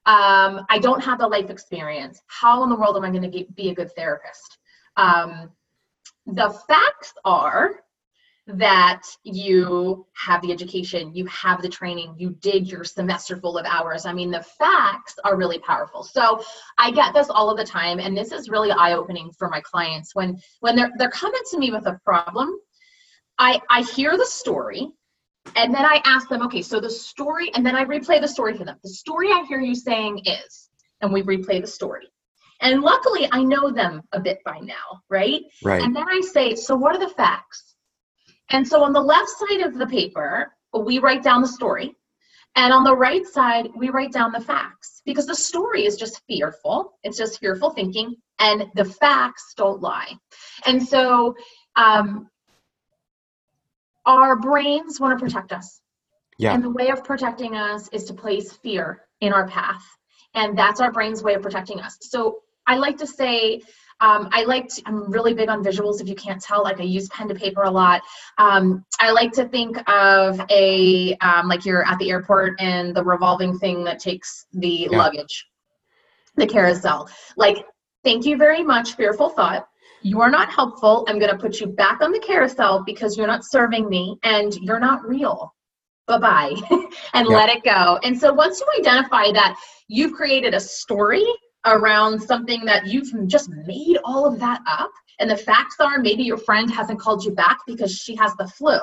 [0.05, 2.21] Um, I don't have the life experience.
[2.27, 4.57] How in the world am I going to be a good therapist?
[4.95, 5.51] Um,
[6.25, 7.83] the facts are
[8.45, 13.65] that you have the education, you have the training, you did your semester full of
[13.65, 14.05] hours.
[14.05, 16.03] I mean, the facts are really powerful.
[16.03, 16.43] So
[16.77, 20.13] I get this all of the time, and this is really eye-opening for my clients
[20.13, 22.57] when when they're they're coming to me with a problem.
[23.39, 24.89] I I hear the story,
[25.55, 28.57] and then I ask them, okay, so the story, and then I replay the story
[28.57, 28.77] for them.
[28.83, 30.69] The story I hear you saying is,
[31.01, 32.09] and we replay the story.
[32.59, 35.41] And luckily, I know them a bit by now, right?
[35.63, 35.81] Right.
[35.81, 37.72] And then I say, so what are the facts?
[38.49, 41.95] And so on the left side of the paper, we write down the story.
[42.55, 46.21] And on the right side, we write down the facts because the story is just
[46.27, 46.99] fearful.
[47.03, 50.13] It's just fearful thinking, and the facts don't lie.
[50.67, 51.35] And so
[51.75, 52.29] um,
[54.05, 55.81] our brains want to protect us.
[56.37, 56.53] Yeah.
[56.53, 59.83] And the way of protecting us is to place fear in our path.
[60.35, 61.97] And that's our brain's way of protecting us.
[62.01, 63.61] So I like to say,
[64.01, 66.01] um, I like to, I'm really big on visuals.
[66.01, 68.01] If you can't tell, like I use pen to paper a lot.
[68.37, 73.03] Um, I like to think of a um, like you're at the airport and the
[73.03, 74.97] revolving thing that takes the yeah.
[74.97, 75.47] luggage,
[76.35, 77.09] the carousel.
[77.37, 77.65] Like,
[78.03, 79.67] thank you very much, fearful thought.
[80.01, 81.05] You are not helpful.
[81.07, 84.53] I'm going to put you back on the carousel because you're not serving me and
[84.55, 85.53] you're not real
[86.05, 86.53] bye bye
[87.13, 87.99] and let it go.
[88.03, 89.55] And so once you identify that
[89.87, 91.25] you've created a story
[91.65, 94.91] around something that you've just made all of that up.
[95.19, 98.47] And the facts are maybe your friend hasn't called you back because she has the
[98.47, 98.77] flu.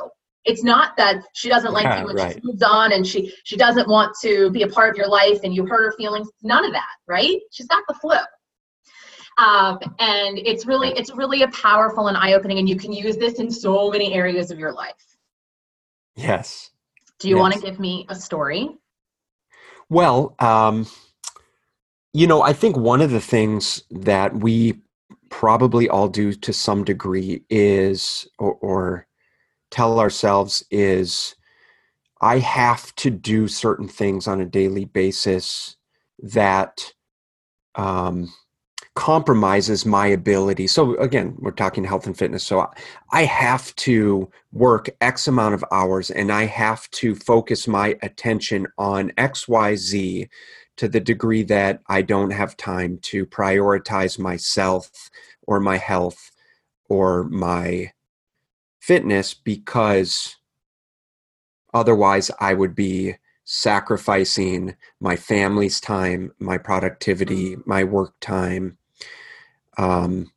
[0.44, 2.34] It's not that she doesn't like yeah, you and right.
[2.34, 5.40] she's moved on and she she doesn't want to be a part of your life
[5.44, 6.30] and you hurt her feelings.
[6.42, 7.38] None of that, right?
[7.50, 8.16] She's got the flu.
[9.36, 13.34] Um, and it's really it's really a powerful and eye-opening and you can use this
[13.34, 14.94] in so many areas of your life.
[16.16, 16.70] Yes.
[17.18, 17.40] Do you yes.
[17.40, 18.70] want to give me a story?
[19.90, 20.86] Well, um,
[22.12, 24.80] you know, I think one of the things that we
[25.28, 29.06] probably all do to some degree is, or, or
[29.70, 31.36] tell ourselves is,
[32.20, 35.76] I have to do certain things on a daily basis
[36.18, 36.92] that
[37.76, 38.30] um,
[38.94, 40.66] compromises my ability.
[40.66, 42.44] So again, we're talking health and fitness.
[42.44, 42.68] So
[43.12, 48.66] I have to work X amount of hours and I have to focus my attention
[48.76, 50.28] on X, Y, Z
[50.76, 55.10] to the degree that I don't have time to prioritize myself
[55.46, 56.30] or my health
[56.88, 57.92] or my
[58.80, 60.36] fitness because
[61.74, 67.66] otherwise I would be sacrificing my family's time, my productivity, mm.
[67.66, 68.78] my work time.
[69.76, 70.30] Um,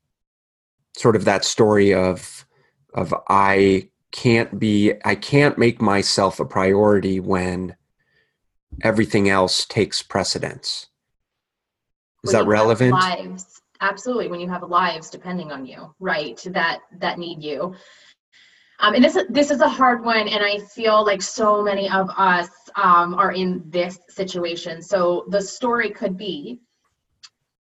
[0.95, 2.45] sort of that story of
[2.93, 7.75] of I can't be I can't make myself a priority when
[8.81, 10.87] everything else takes precedence.
[12.23, 12.93] Is when that relevant?
[12.93, 14.27] Lives, absolutely.
[14.29, 16.41] When you have lives depending on you, right?
[16.47, 17.75] That that need you.
[18.79, 22.09] Um, and this this is a hard one, and I feel like so many of
[22.17, 24.81] us um, are in this situation.
[24.81, 26.59] So the story could be,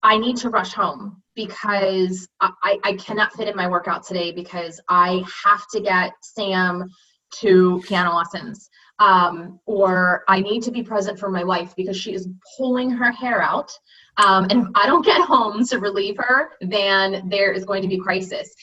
[0.04, 4.82] I need to rush home because I, I cannot fit in my workout today because
[4.90, 6.90] I have to get Sam
[7.36, 8.70] to piano lessons.
[9.02, 13.12] Um, or I need to be present for my wife because she is pulling her
[13.12, 13.72] hair out.
[14.18, 17.88] Um, and if I don't get home to relieve her, then there is going to
[17.88, 18.54] be crisis.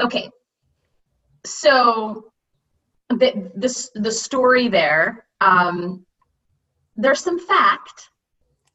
[0.00, 0.28] Okay,
[1.46, 2.32] so
[3.08, 6.04] the the, the story there, um,
[6.96, 8.10] there's some fact.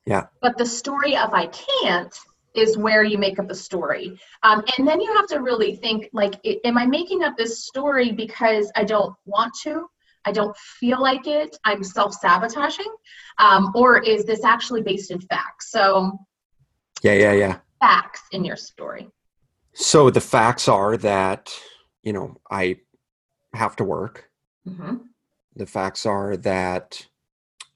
[0.05, 0.23] Yeah.
[0.41, 2.15] But the story of I can't
[2.55, 4.19] is where you make up the story.
[4.41, 6.35] Um, and then you have to really think like,
[6.65, 9.87] am I making up this story because I don't want to?
[10.25, 11.57] I don't feel like it.
[11.65, 12.93] I'm self sabotaging.
[13.37, 15.71] Um, or is this actually based in facts?
[15.71, 16.17] So,
[17.01, 17.57] yeah, yeah, yeah.
[17.79, 19.07] Facts in your story.
[19.73, 21.53] So the facts are that,
[22.03, 22.77] you know, I
[23.53, 24.29] have to work.
[24.67, 24.97] Mm-hmm.
[25.55, 27.07] The facts are that,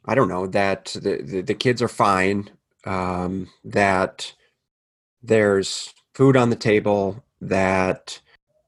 [0.06, 2.50] I don't know, that the, the, the kids are fine,
[2.86, 4.34] um, that
[5.24, 8.20] there's food on the table that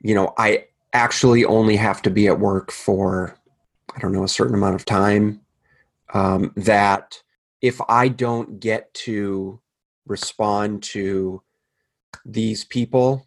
[0.02, 3.38] you know i actually only have to be at work for
[3.96, 5.42] i don't know a certain amount of time
[6.14, 7.22] um, that
[7.62, 9.60] if i don't get to
[10.08, 11.42] respond to
[12.26, 13.26] these people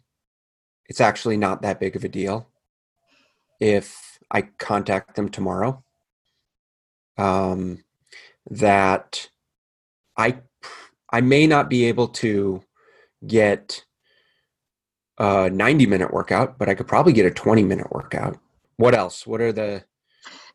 [0.87, 2.47] it's actually not that big of a deal
[3.59, 5.83] if i contact them tomorrow
[7.17, 7.83] um,
[8.49, 9.29] that
[10.17, 10.37] i
[11.11, 12.63] i may not be able to
[13.27, 13.83] get
[15.19, 18.39] a 90 minute workout, but I could probably get a 20 minute workout.
[18.77, 19.27] What else?
[19.27, 19.83] What are the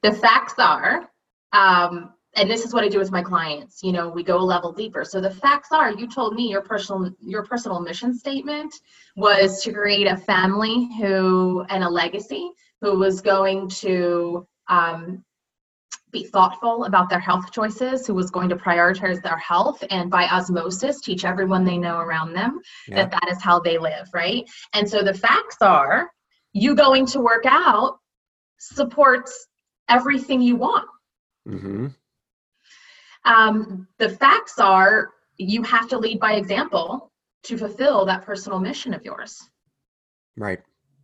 [0.02, 1.08] the facts are
[1.52, 3.82] um, and this is what I do with my clients.
[3.82, 5.04] You know, we go a level deeper.
[5.04, 8.74] So the facts are, you told me your personal your personal mission statement
[9.16, 15.24] was to create a family who and a legacy who was going to um,
[16.10, 20.24] be thoughtful about their health choices, who was going to prioritize their health and by
[20.24, 22.96] osmosis teach everyone they know around them yeah.
[22.96, 24.44] that that is how they live, right?
[24.72, 26.10] And so the facts are
[26.52, 27.98] you going to work out
[28.58, 29.48] supports
[29.88, 30.88] everything you want.
[31.48, 31.88] Mm-hmm.
[33.24, 37.10] Um, the facts are you have to lead by example
[37.44, 39.38] to fulfill that personal mission of yours.
[40.36, 40.60] Right.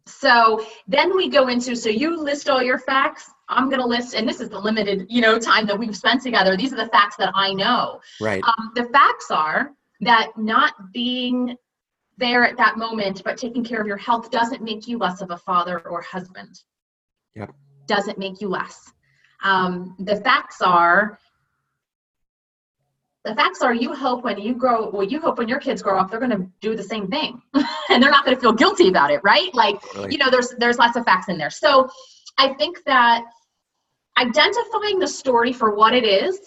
[0.07, 3.31] So then we go into so you list all your facts.
[3.49, 6.23] I'm going to list, and this is the limited, you know, time that we've spent
[6.23, 6.57] together.
[6.57, 8.01] These are the facts that I know.
[8.21, 8.43] Right.
[8.45, 11.57] Um, the facts are that not being
[12.17, 15.31] there at that moment, but taking care of your health doesn't make you less of
[15.31, 16.61] a father or husband.
[17.35, 17.53] Yep.
[17.91, 18.93] Doesn't make you less.
[19.43, 21.19] Um, the facts are
[23.25, 25.99] the facts are you hope when you grow well you hope when your kids grow
[25.99, 27.43] up they're going to do the same thing.
[27.91, 29.53] And they're not going to feel guilty about it right?
[29.55, 29.79] Like
[30.09, 31.51] you know there's there's lots of facts in there.
[31.51, 31.89] So
[32.39, 33.25] i think that
[34.17, 36.39] identifying the story for what it is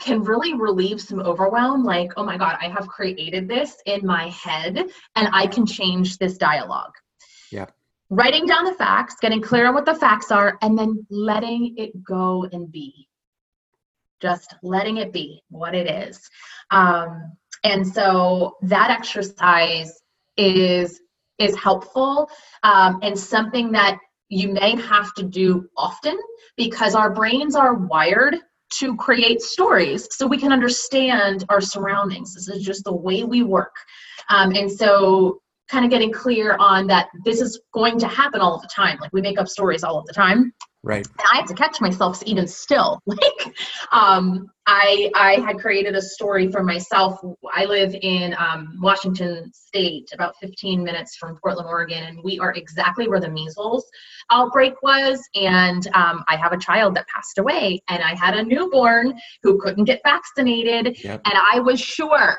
[0.00, 4.24] can really relieve some overwhelm like oh my god i have created this in my
[4.30, 4.76] head
[5.14, 6.94] and i can change this dialogue.
[7.52, 7.66] Yeah
[8.12, 11.90] writing down the facts getting clear on what the facts are and then letting it
[12.04, 13.08] go and be
[14.20, 16.20] just letting it be what it is.
[16.70, 17.32] Um,
[17.64, 19.98] and so that exercise
[20.36, 21.00] is
[21.38, 22.28] is helpful
[22.62, 23.98] um, and something that
[24.28, 26.16] you may have to do often
[26.56, 28.36] because our brains are wired
[28.74, 32.34] to create stories so we can understand our surroundings.
[32.34, 33.74] This is just the way we work.
[34.28, 38.54] Um, and so kind of getting clear on that this is going to happen all
[38.54, 38.98] of the time.
[39.00, 40.52] Like we make up stories all of the time.
[40.84, 41.06] Right.
[41.06, 43.00] And I have to catch myself even still.
[43.12, 43.54] Like,
[43.92, 47.20] um, I I had created a story for myself.
[47.54, 52.52] I live in um, Washington State, about 15 minutes from Portland, Oregon, and we are
[52.54, 53.84] exactly where the measles
[54.30, 55.20] outbreak was.
[55.34, 59.60] And um, I have a child that passed away, and I had a newborn who
[59.60, 61.20] couldn't get vaccinated, yep.
[61.24, 62.38] and I was sure,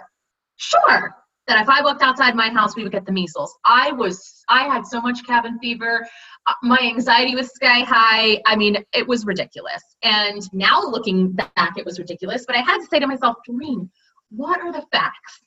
[0.57, 3.53] sure that if I walked outside my house, we would get the measles.
[3.65, 6.07] I was, I had so much cabin fever.
[6.47, 8.41] Uh, my anxiety was sky high.
[8.45, 9.81] I mean, it was ridiculous.
[10.03, 12.45] And now looking back, it was ridiculous.
[12.45, 13.89] But I had to say to myself, Doreen,
[14.29, 15.41] what are the facts?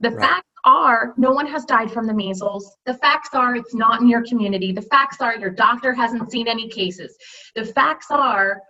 [0.00, 0.20] The right.
[0.20, 2.76] facts are no one has died from the measles.
[2.86, 4.72] The facts are it's not in your community.
[4.72, 7.16] The facts are your doctor hasn't seen any cases.
[7.54, 8.60] The facts are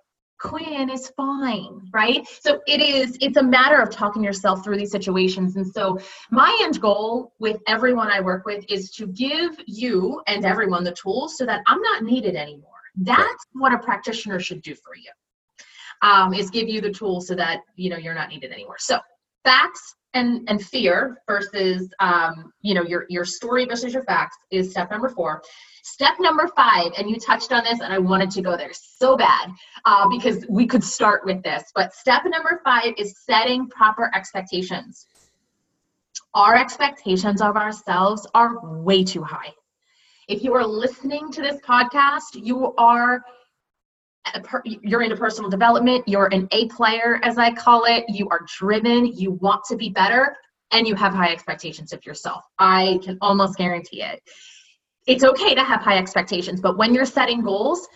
[0.42, 2.26] Quinn is fine, right?
[2.40, 5.54] So it is, it's a matter of talking yourself through these situations.
[5.54, 5.98] And so
[6.30, 10.92] my end goal with everyone I work with is to give you and everyone the
[10.92, 12.70] tools so that I'm not needed anymore.
[12.96, 15.10] That's what a practitioner should do for you.
[16.02, 18.76] Um, is give you the tools so that you know you're not needed anymore.
[18.78, 18.98] So
[19.44, 24.72] facts and and fear versus um, you know your your story versus your facts is
[24.72, 25.42] step number four
[25.82, 29.16] Step number five, and you touched on this, and I wanted to go there so
[29.16, 29.50] bad
[29.84, 31.64] uh, because we could start with this.
[31.74, 35.06] But step number five is setting proper expectations.
[36.34, 39.52] our expectations of ourselves are way too high.
[40.28, 43.22] If you are listening to this podcast, you are
[44.64, 49.06] you're into personal development, you're an A player as I call it, you are driven,
[49.06, 50.36] you want to be better,
[50.70, 52.44] and you have high expectations of yourself.
[52.58, 54.22] I can almost guarantee it.
[55.06, 57.88] It's okay to have high expectations, but when you're setting goals,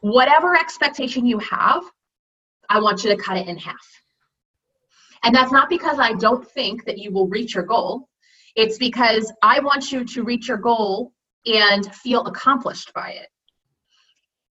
[0.00, 1.82] whatever expectation you have,
[2.68, 3.86] I want you to cut it in half.
[5.24, 8.08] And that's not because I don't think that you will reach your goal.
[8.54, 11.12] It's because I want you to reach your goal
[11.46, 13.28] and feel accomplished by it.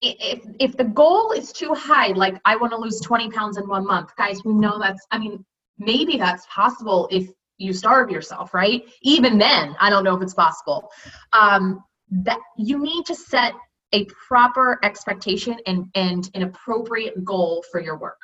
[0.02, 3.68] If, if the goal is too high, like I want to lose 20 pounds in
[3.68, 5.44] one month, guys, we know that's, I mean,
[5.80, 8.84] maybe that's possible if you starve yourself, right?
[9.02, 10.90] Even then, I don't know if it's possible.
[11.34, 13.54] Um, that you need to set
[13.94, 18.20] a proper expectation and, and an appropriate goal for your work.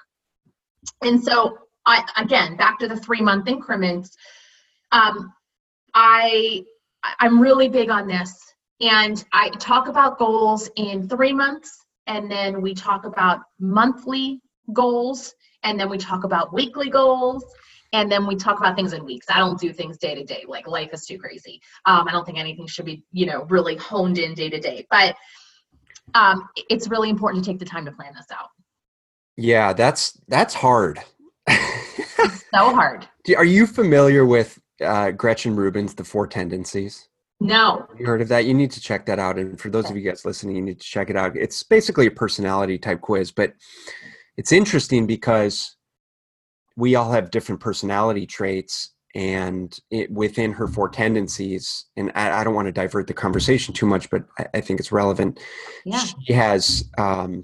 [1.02, 4.16] And so I again back to the three month increments.
[4.92, 5.34] Um,
[5.94, 6.64] I
[7.20, 12.62] I'm really big on this, and I talk about goals in three months, and then
[12.62, 17.44] we talk about monthly goals, and then we talk about weekly goals,
[17.94, 19.28] and then we talk about things in weeks.
[19.30, 20.44] I don't do things day to day.
[20.48, 21.62] Like life is too crazy.
[21.86, 24.86] Um, I don't think anything should be you know really honed in day to day,
[24.89, 25.16] but
[26.16, 28.50] um, it's really important to take the time to plan this out.
[29.38, 31.00] Yeah, that's that's hard
[32.54, 33.08] so hard.
[33.38, 37.08] Are you familiar with uh, Gretchen Rubin's The Four Tendencies?
[37.39, 37.86] No.
[37.89, 38.46] Have you heard of that?
[38.46, 39.38] You need to check that out.
[39.38, 41.36] And for those of you guys listening, you need to check it out.
[41.36, 43.54] It's basically a personality type quiz, but
[44.38, 45.76] it's interesting because
[46.76, 52.43] we all have different personality traits and it, within her four tendencies and I, I,
[52.43, 55.39] don't want to divert the conversation too much but i, I think it's relevant
[55.86, 56.03] yeah.
[56.26, 57.43] she has um,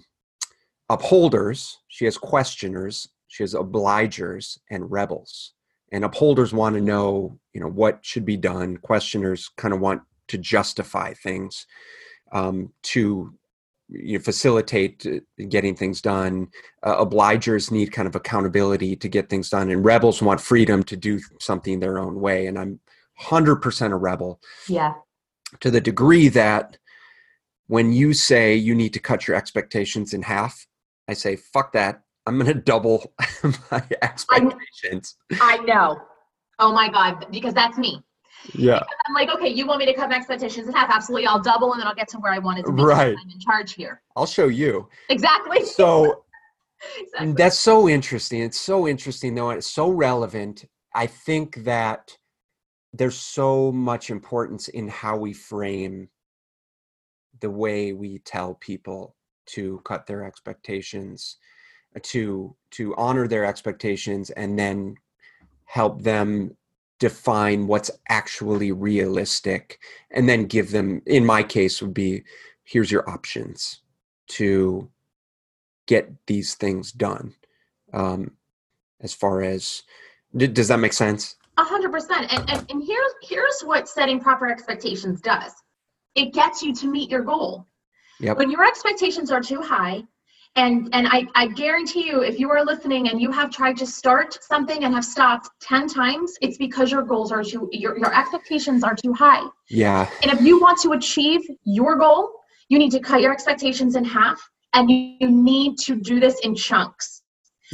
[0.89, 5.53] upholders she has questioners she has obligers and rebels.
[5.91, 8.77] And upholders want to know, you know, what should be done.
[8.77, 11.65] Questioners kind of want to justify things,
[12.31, 13.33] um, to
[13.89, 16.47] you know, facilitate uh, getting things done.
[16.83, 20.95] Uh, obligers need kind of accountability to get things done, and rebels want freedom to
[20.95, 22.47] do something their own way.
[22.47, 22.79] And I'm
[23.21, 24.39] 100% a rebel.
[24.67, 24.93] Yeah.
[25.61, 26.77] To the degree that
[27.67, 30.65] when you say you need to cut your expectations in half,
[31.07, 32.01] I say, fuck that.
[32.25, 33.13] I'm going to double
[33.71, 35.15] my expectations.
[35.33, 35.99] I, I, know.
[36.59, 38.03] Oh my God, because that's me.
[38.53, 38.81] Yeah.
[39.07, 40.89] I'm like, okay, you want me to cut my expectations in half?
[40.89, 41.27] Absolutely.
[41.27, 42.83] I'll double and then I'll get to where I wanted to be.
[42.83, 43.15] Right.
[43.19, 44.01] I'm in charge here.
[44.15, 44.87] I'll show you.
[45.09, 45.63] Exactly.
[45.65, 46.23] So
[46.99, 47.33] exactly.
[47.33, 48.41] that's so interesting.
[48.41, 49.49] It's so interesting though.
[49.49, 50.65] And it's so relevant.
[50.93, 52.17] I think that
[52.93, 56.09] there's so much importance in how we frame
[57.39, 59.15] the way we tell people
[59.47, 61.37] to cut their expectations
[61.95, 64.95] uh, to to honor their expectations and then
[65.65, 66.55] help them
[66.99, 69.79] define what's actually realistic
[70.11, 72.23] and then give them in my case would be
[72.63, 73.81] here's your options
[74.27, 74.89] to
[75.87, 77.33] get these things done.
[77.93, 78.33] Um,
[79.01, 79.83] as far as
[80.35, 81.37] does that make sense?
[81.57, 85.53] A hundred percent and and here's here's what setting proper expectations does.
[86.15, 87.65] It gets you to meet your goal.
[88.21, 88.37] Yep.
[88.37, 90.03] when your expectations are too high
[90.55, 93.85] and and I, I guarantee you if you are listening and you have tried to
[93.85, 98.13] start something and have stopped 10 times it's because your goals are too your, your
[98.17, 99.47] expectations are too high.
[99.69, 100.09] Yeah.
[100.23, 102.31] And if you want to achieve your goal
[102.67, 104.39] you need to cut your expectations in half
[104.73, 107.23] and you, you need to do this in chunks.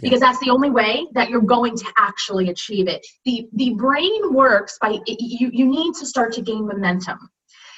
[0.01, 0.09] Yeah.
[0.09, 3.05] because that's the only way that you're going to actually achieve it.
[3.23, 7.17] The the brain works by it, you you need to start to gain momentum.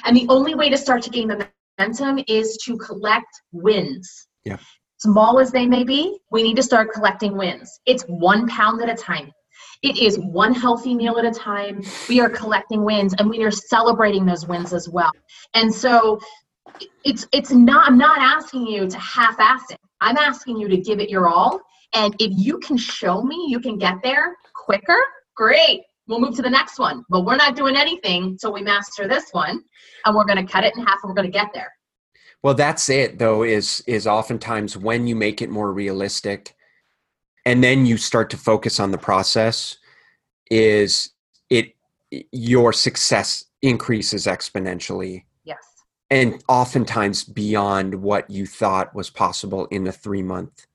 [0.04, 4.28] And the only way to start to gain momentum is to collect wins.
[4.46, 4.58] Yeah
[4.98, 7.80] small as they may be, we need to start collecting wins.
[7.86, 9.32] It's one pound at a time.
[9.84, 11.84] It is one healthy meal at a time.
[12.10, 15.12] We are collecting wins and we are celebrating those wins as well.
[15.54, 16.20] And so
[17.04, 19.78] it's it's not I'm not asking you to half-ass it.
[20.02, 21.60] I'm asking you to give it your all.
[21.94, 25.00] And if you can show me you can get there quicker,
[25.36, 25.82] great.
[26.08, 27.04] We'll move to the next one.
[27.10, 29.62] But we're not doing anything until we master this one.
[30.06, 31.72] And we're going to cut it in half and we're going to get there.
[32.44, 36.56] Well, that's it though, is is oftentimes when you make it more realistic
[37.46, 39.78] and then you start to focus on the process,
[40.52, 41.12] is
[41.50, 41.76] it
[42.32, 45.24] your success increases exponentially.
[45.44, 45.58] Yes.
[46.10, 50.68] And oftentimes beyond what you thought was possible in a three month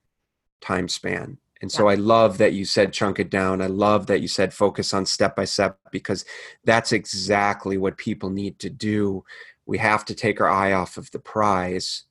[0.60, 1.38] time span.
[1.62, 1.92] And so yeah.
[1.92, 3.62] I love that you said chunk it down.
[3.62, 6.24] I love that you said focus on step by step because
[6.64, 9.24] that's exactly what people need to do
[9.64, 12.04] we have to take our eye off of the prize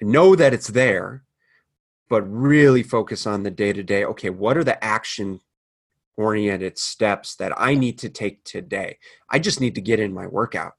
[0.00, 1.22] know that it's there
[2.08, 5.40] but really focus on the day to day okay what are the action
[6.16, 8.98] oriented steps that I need to take today.
[9.30, 10.74] I just need to get in my workout.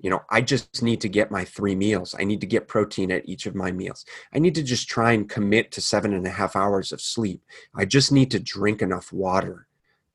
[0.00, 2.14] You know, I just need to get my three meals.
[2.18, 4.04] I need to get protein at each of my meals.
[4.32, 7.42] I need to just try and commit to seven and a half hours of sleep.
[7.74, 9.66] I just need to drink enough water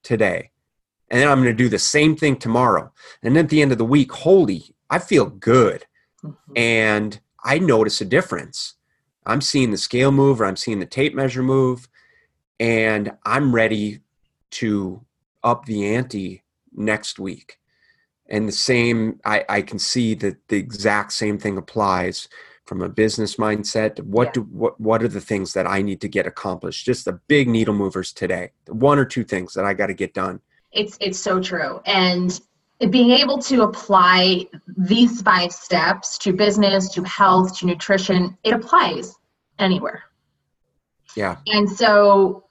[0.02, 0.52] today.
[1.10, 2.92] And then I'm going to do the same thing tomorrow.
[3.22, 5.86] And then at the end of the week, holy, I feel good.
[6.24, 6.54] Mm-hmm.
[6.56, 8.76] And I notice a difference.
[9.26, 11.90] I'm seeing the scale move or I'm seeing the tape measure move.
[12.60, 14.00] And I'm ready
[14.52, 15.06] to
[15.44, 17.60] up the ante next week
[18.30, 22.28] and the same I, I can see that the exact same thing applies
[22.66, 24.02] from a business mindset.
[24.02, 24.32] What yeah.
[24.34, 26.86] do what what are the things that i need to get accomplished?
[26.86, 28.52] Just the big needle movers today.
[28.68, 30.40] One or two things that i got to get done.
[30.72, 31.82] It's it's so true.
[31.86, 32.40] And
[32.90, 34.48] being able to apply
[34.78, 39.16] these five steps to business to health to nutrition it applies
[39.60, 40.04] anywhere.
[41.16, 41.38] Yeah.
[41.48, 42.46] And so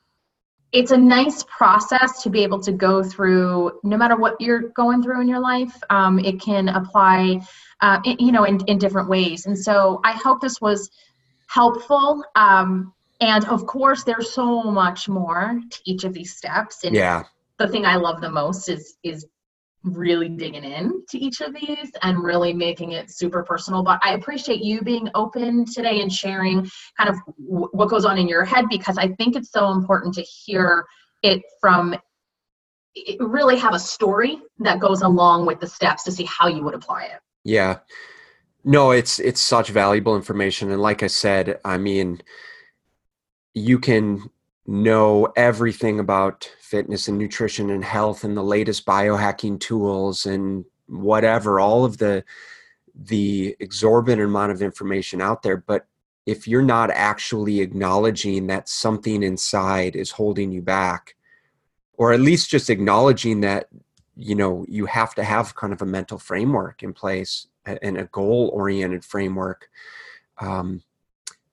[0.73, 5.03] it's a nice process to be able to go through no matter what you're going
[5.03, 7.41] through in your life um, it can apply
[7.81, 9.47] uh, you know in, in different ways.
[9.47, 10.91] And so i hope this was
[11.47, 16.85] helpful um, and of course there's so much more to each of these steps.
[16.85, 17.25] And yeah.
[17.59, 19.27] the thing i love the most is is
[19.85, 23.83] really digging in to each of these and really making it super personal.
[23.83, 28.18] But I appreciate you being open today and sharing kind of w- what goes on
[28.18, 30.85] in your head because I think it's so important to hear
[31.22, 31.97] it from
[32.95, 36.62] it really have a story that goes along with the steps to see how you
[36.62, 37.20] would apply it.
[37.43, 37.78] Yeah.
[38.64, 42.22] No, it's it's such valuable information and like I said, I mean
[43.55, 44.30] you can
[44.66, 51.61] know everything about fitness and nutrition and health and the latest biohacking tools and whatever
[51.61, 52.25] all of the
[52.95, 55.59] the exorbitant amount of information out there.
[55.59, 55.87] But
[56.25, 61.14] if you're not actually acknowledging that something inside is holding you back
[61.99, 63.68] or at least just acknowledging that
[64.16, 68.05] you know you have to have kind of a mental framework in place and a
[68.07, 69.68] goal oriented framework
[70.41, 70.83] um,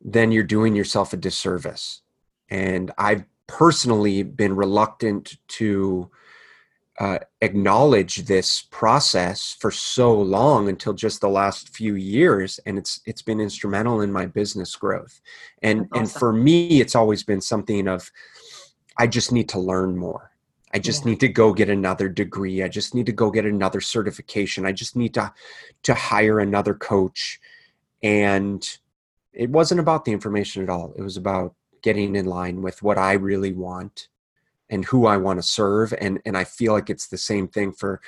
[0.01, 2.01] then you're doing yourself a disservice.
[2.49, 6.09] And I've personally been reluctant to
[6.99, 13.01] uh, acknowledge this process for so long until just the last few years and it's
[13.05, 15.19] it's been instrumental in my business growth.
[15.63, 15.99] And awesome.
[15.99, 18.11] and for me it's always been something of
[18.99, 20.31] i just need to learn more.
[20.71, 21.11] I just yeah.
[21.11, 22.61] need to go get another degree.
[22.61, 24.67] I just need to go get another certification.
[24.67, 25.33] I just need to
[25.83, 27.39] to hire another coach.
[28.03, 28.63] And
[29.33, 30.93] it wasn't about the information at all.
[30.95, 34.07] It was about getting in line with what I really want
[34.69, 37.71] and who I want to serve and and I feel like it's the same thing
[37.71, 38.01] for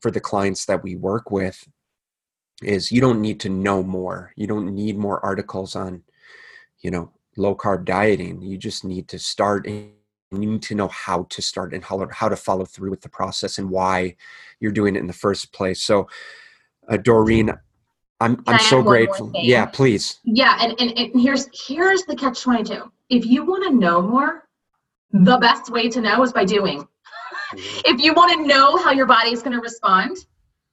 [0.00, 1.66] for the clients that we work with
[2.62, 4.32] is you don't need to know more.
[4.36, 6.02] You don't need more articles on
[6.80, 8.42] you know low carb dieting.
[8.42, 9.90] You just need to start and
[10.30, 13.08] you need to know how to start and how, how to follow through with the
[13.08, 14.14] process and why
[14.60, 15.82] you're doing it in the first place.
[15.82, 16.08] So
[16.88, 17.50] uh, Doreen,
[18.20, 19.30] I'm I'm so grateful.
[19.34, 20.18] Yeah, please.
[20.24, 22.90] Yeah, and, and and here's here's the catch twenty two.
[23.10, 24.48] If you want to know more,
[25.10, 26.86] the best way to know is by doing.
[27.48, 27.80] Mm-hmm.
[27.86, 30.18] if you want to know how your body is going to respond,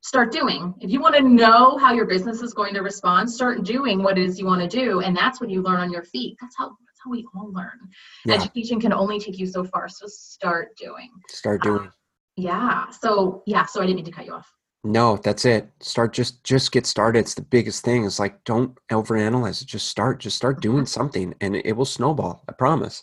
[0.01, 0.73] start doing.
[0.81, 4.17] If you want to know how your business is going to respond, start doing what
[4.17, 6.37] it is you want to do, and that's when you learn on your feet.
[6.41, 7.79] That's how that's how we all learn.
[8.25, 8.35] Yeah.
[8.35, 11.09] Education can only take you so far, so start doing.
[11.29, 11.79] Start doing.
[11.79, 11.91] Um,
[12.35, 12.89] yeah.
[12.89, 13.65] So yeah.
[13.65, 14.51] So I didn't mean to cut you off.
[14.85, 15.67] No, that's it.
[15.79, 17.17] Start just just get started.
[17.19, 18.05] It's the biggest thing.
[18.05, 19.67] It's like don't overanalyze it.
[19.67, 20.19] Just start.
[20.19, 20.85] Just start doing mm-hmm.
[20.85, 22.43] something, and it will snowball.
[22.47, 23.01] I promise.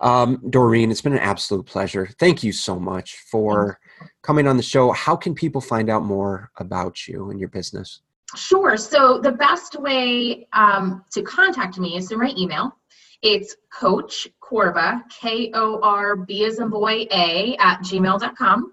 [0.00, 2.08] Um, Doreen, it's been an absolute pleasure.
[2.20, 3.80] Thank you so much for
[4.22, 4.92] coming on the show.
[4.92, 8.00] How can people find out more about you and your business?
[8.36, 8.76] Sure.
[8.76, 12.76] So the best way um, to contact me is through my email.
[13.22, 18.72] It's Coach Korba, K O R B as in boy A, at gmail.com.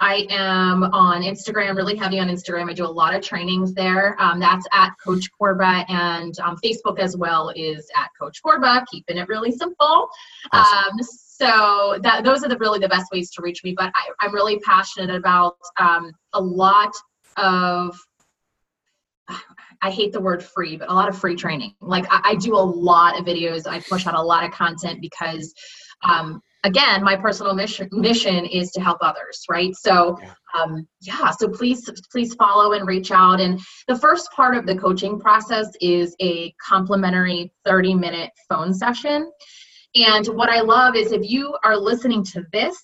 [0.00, 2.70] I am on Instagram, really heavy on Instagram.
[2.70, 4.20] I do a lot of trainings there.
[4.20, 9.18] Um, that's at Coach Korba, and um, Facebook as well is at Coach Korba, keeping
[9.18, 10.08] it really simple.
[10.52, 10.92] Awesome.
[10.92, 13.74] Um, so that those are the really the best ways to reach me.
[13.76, 16.92] But I, am really passionate about um, a lot
[17.36, 17.98] of
[19.82, 21.74] I hate the word free, but a lot of free training.
[21.80, 23.66] Like I, I, do a lot of videos.
[23.66, 25.54] I push out a lot of content because
[26.02, 29.74] um, again, my personal mission mission is to help others, right?
[29.76, 30.18] So,
[30.54, 31.30] um, yeah.
[31.30, 33.40] So please, please follow and reach out.
[33.40, 39.30] And the first part of the coaching process is a complimentary 30 minute phone session.
[39.94, 42.76] And what I love is if you are listening to this,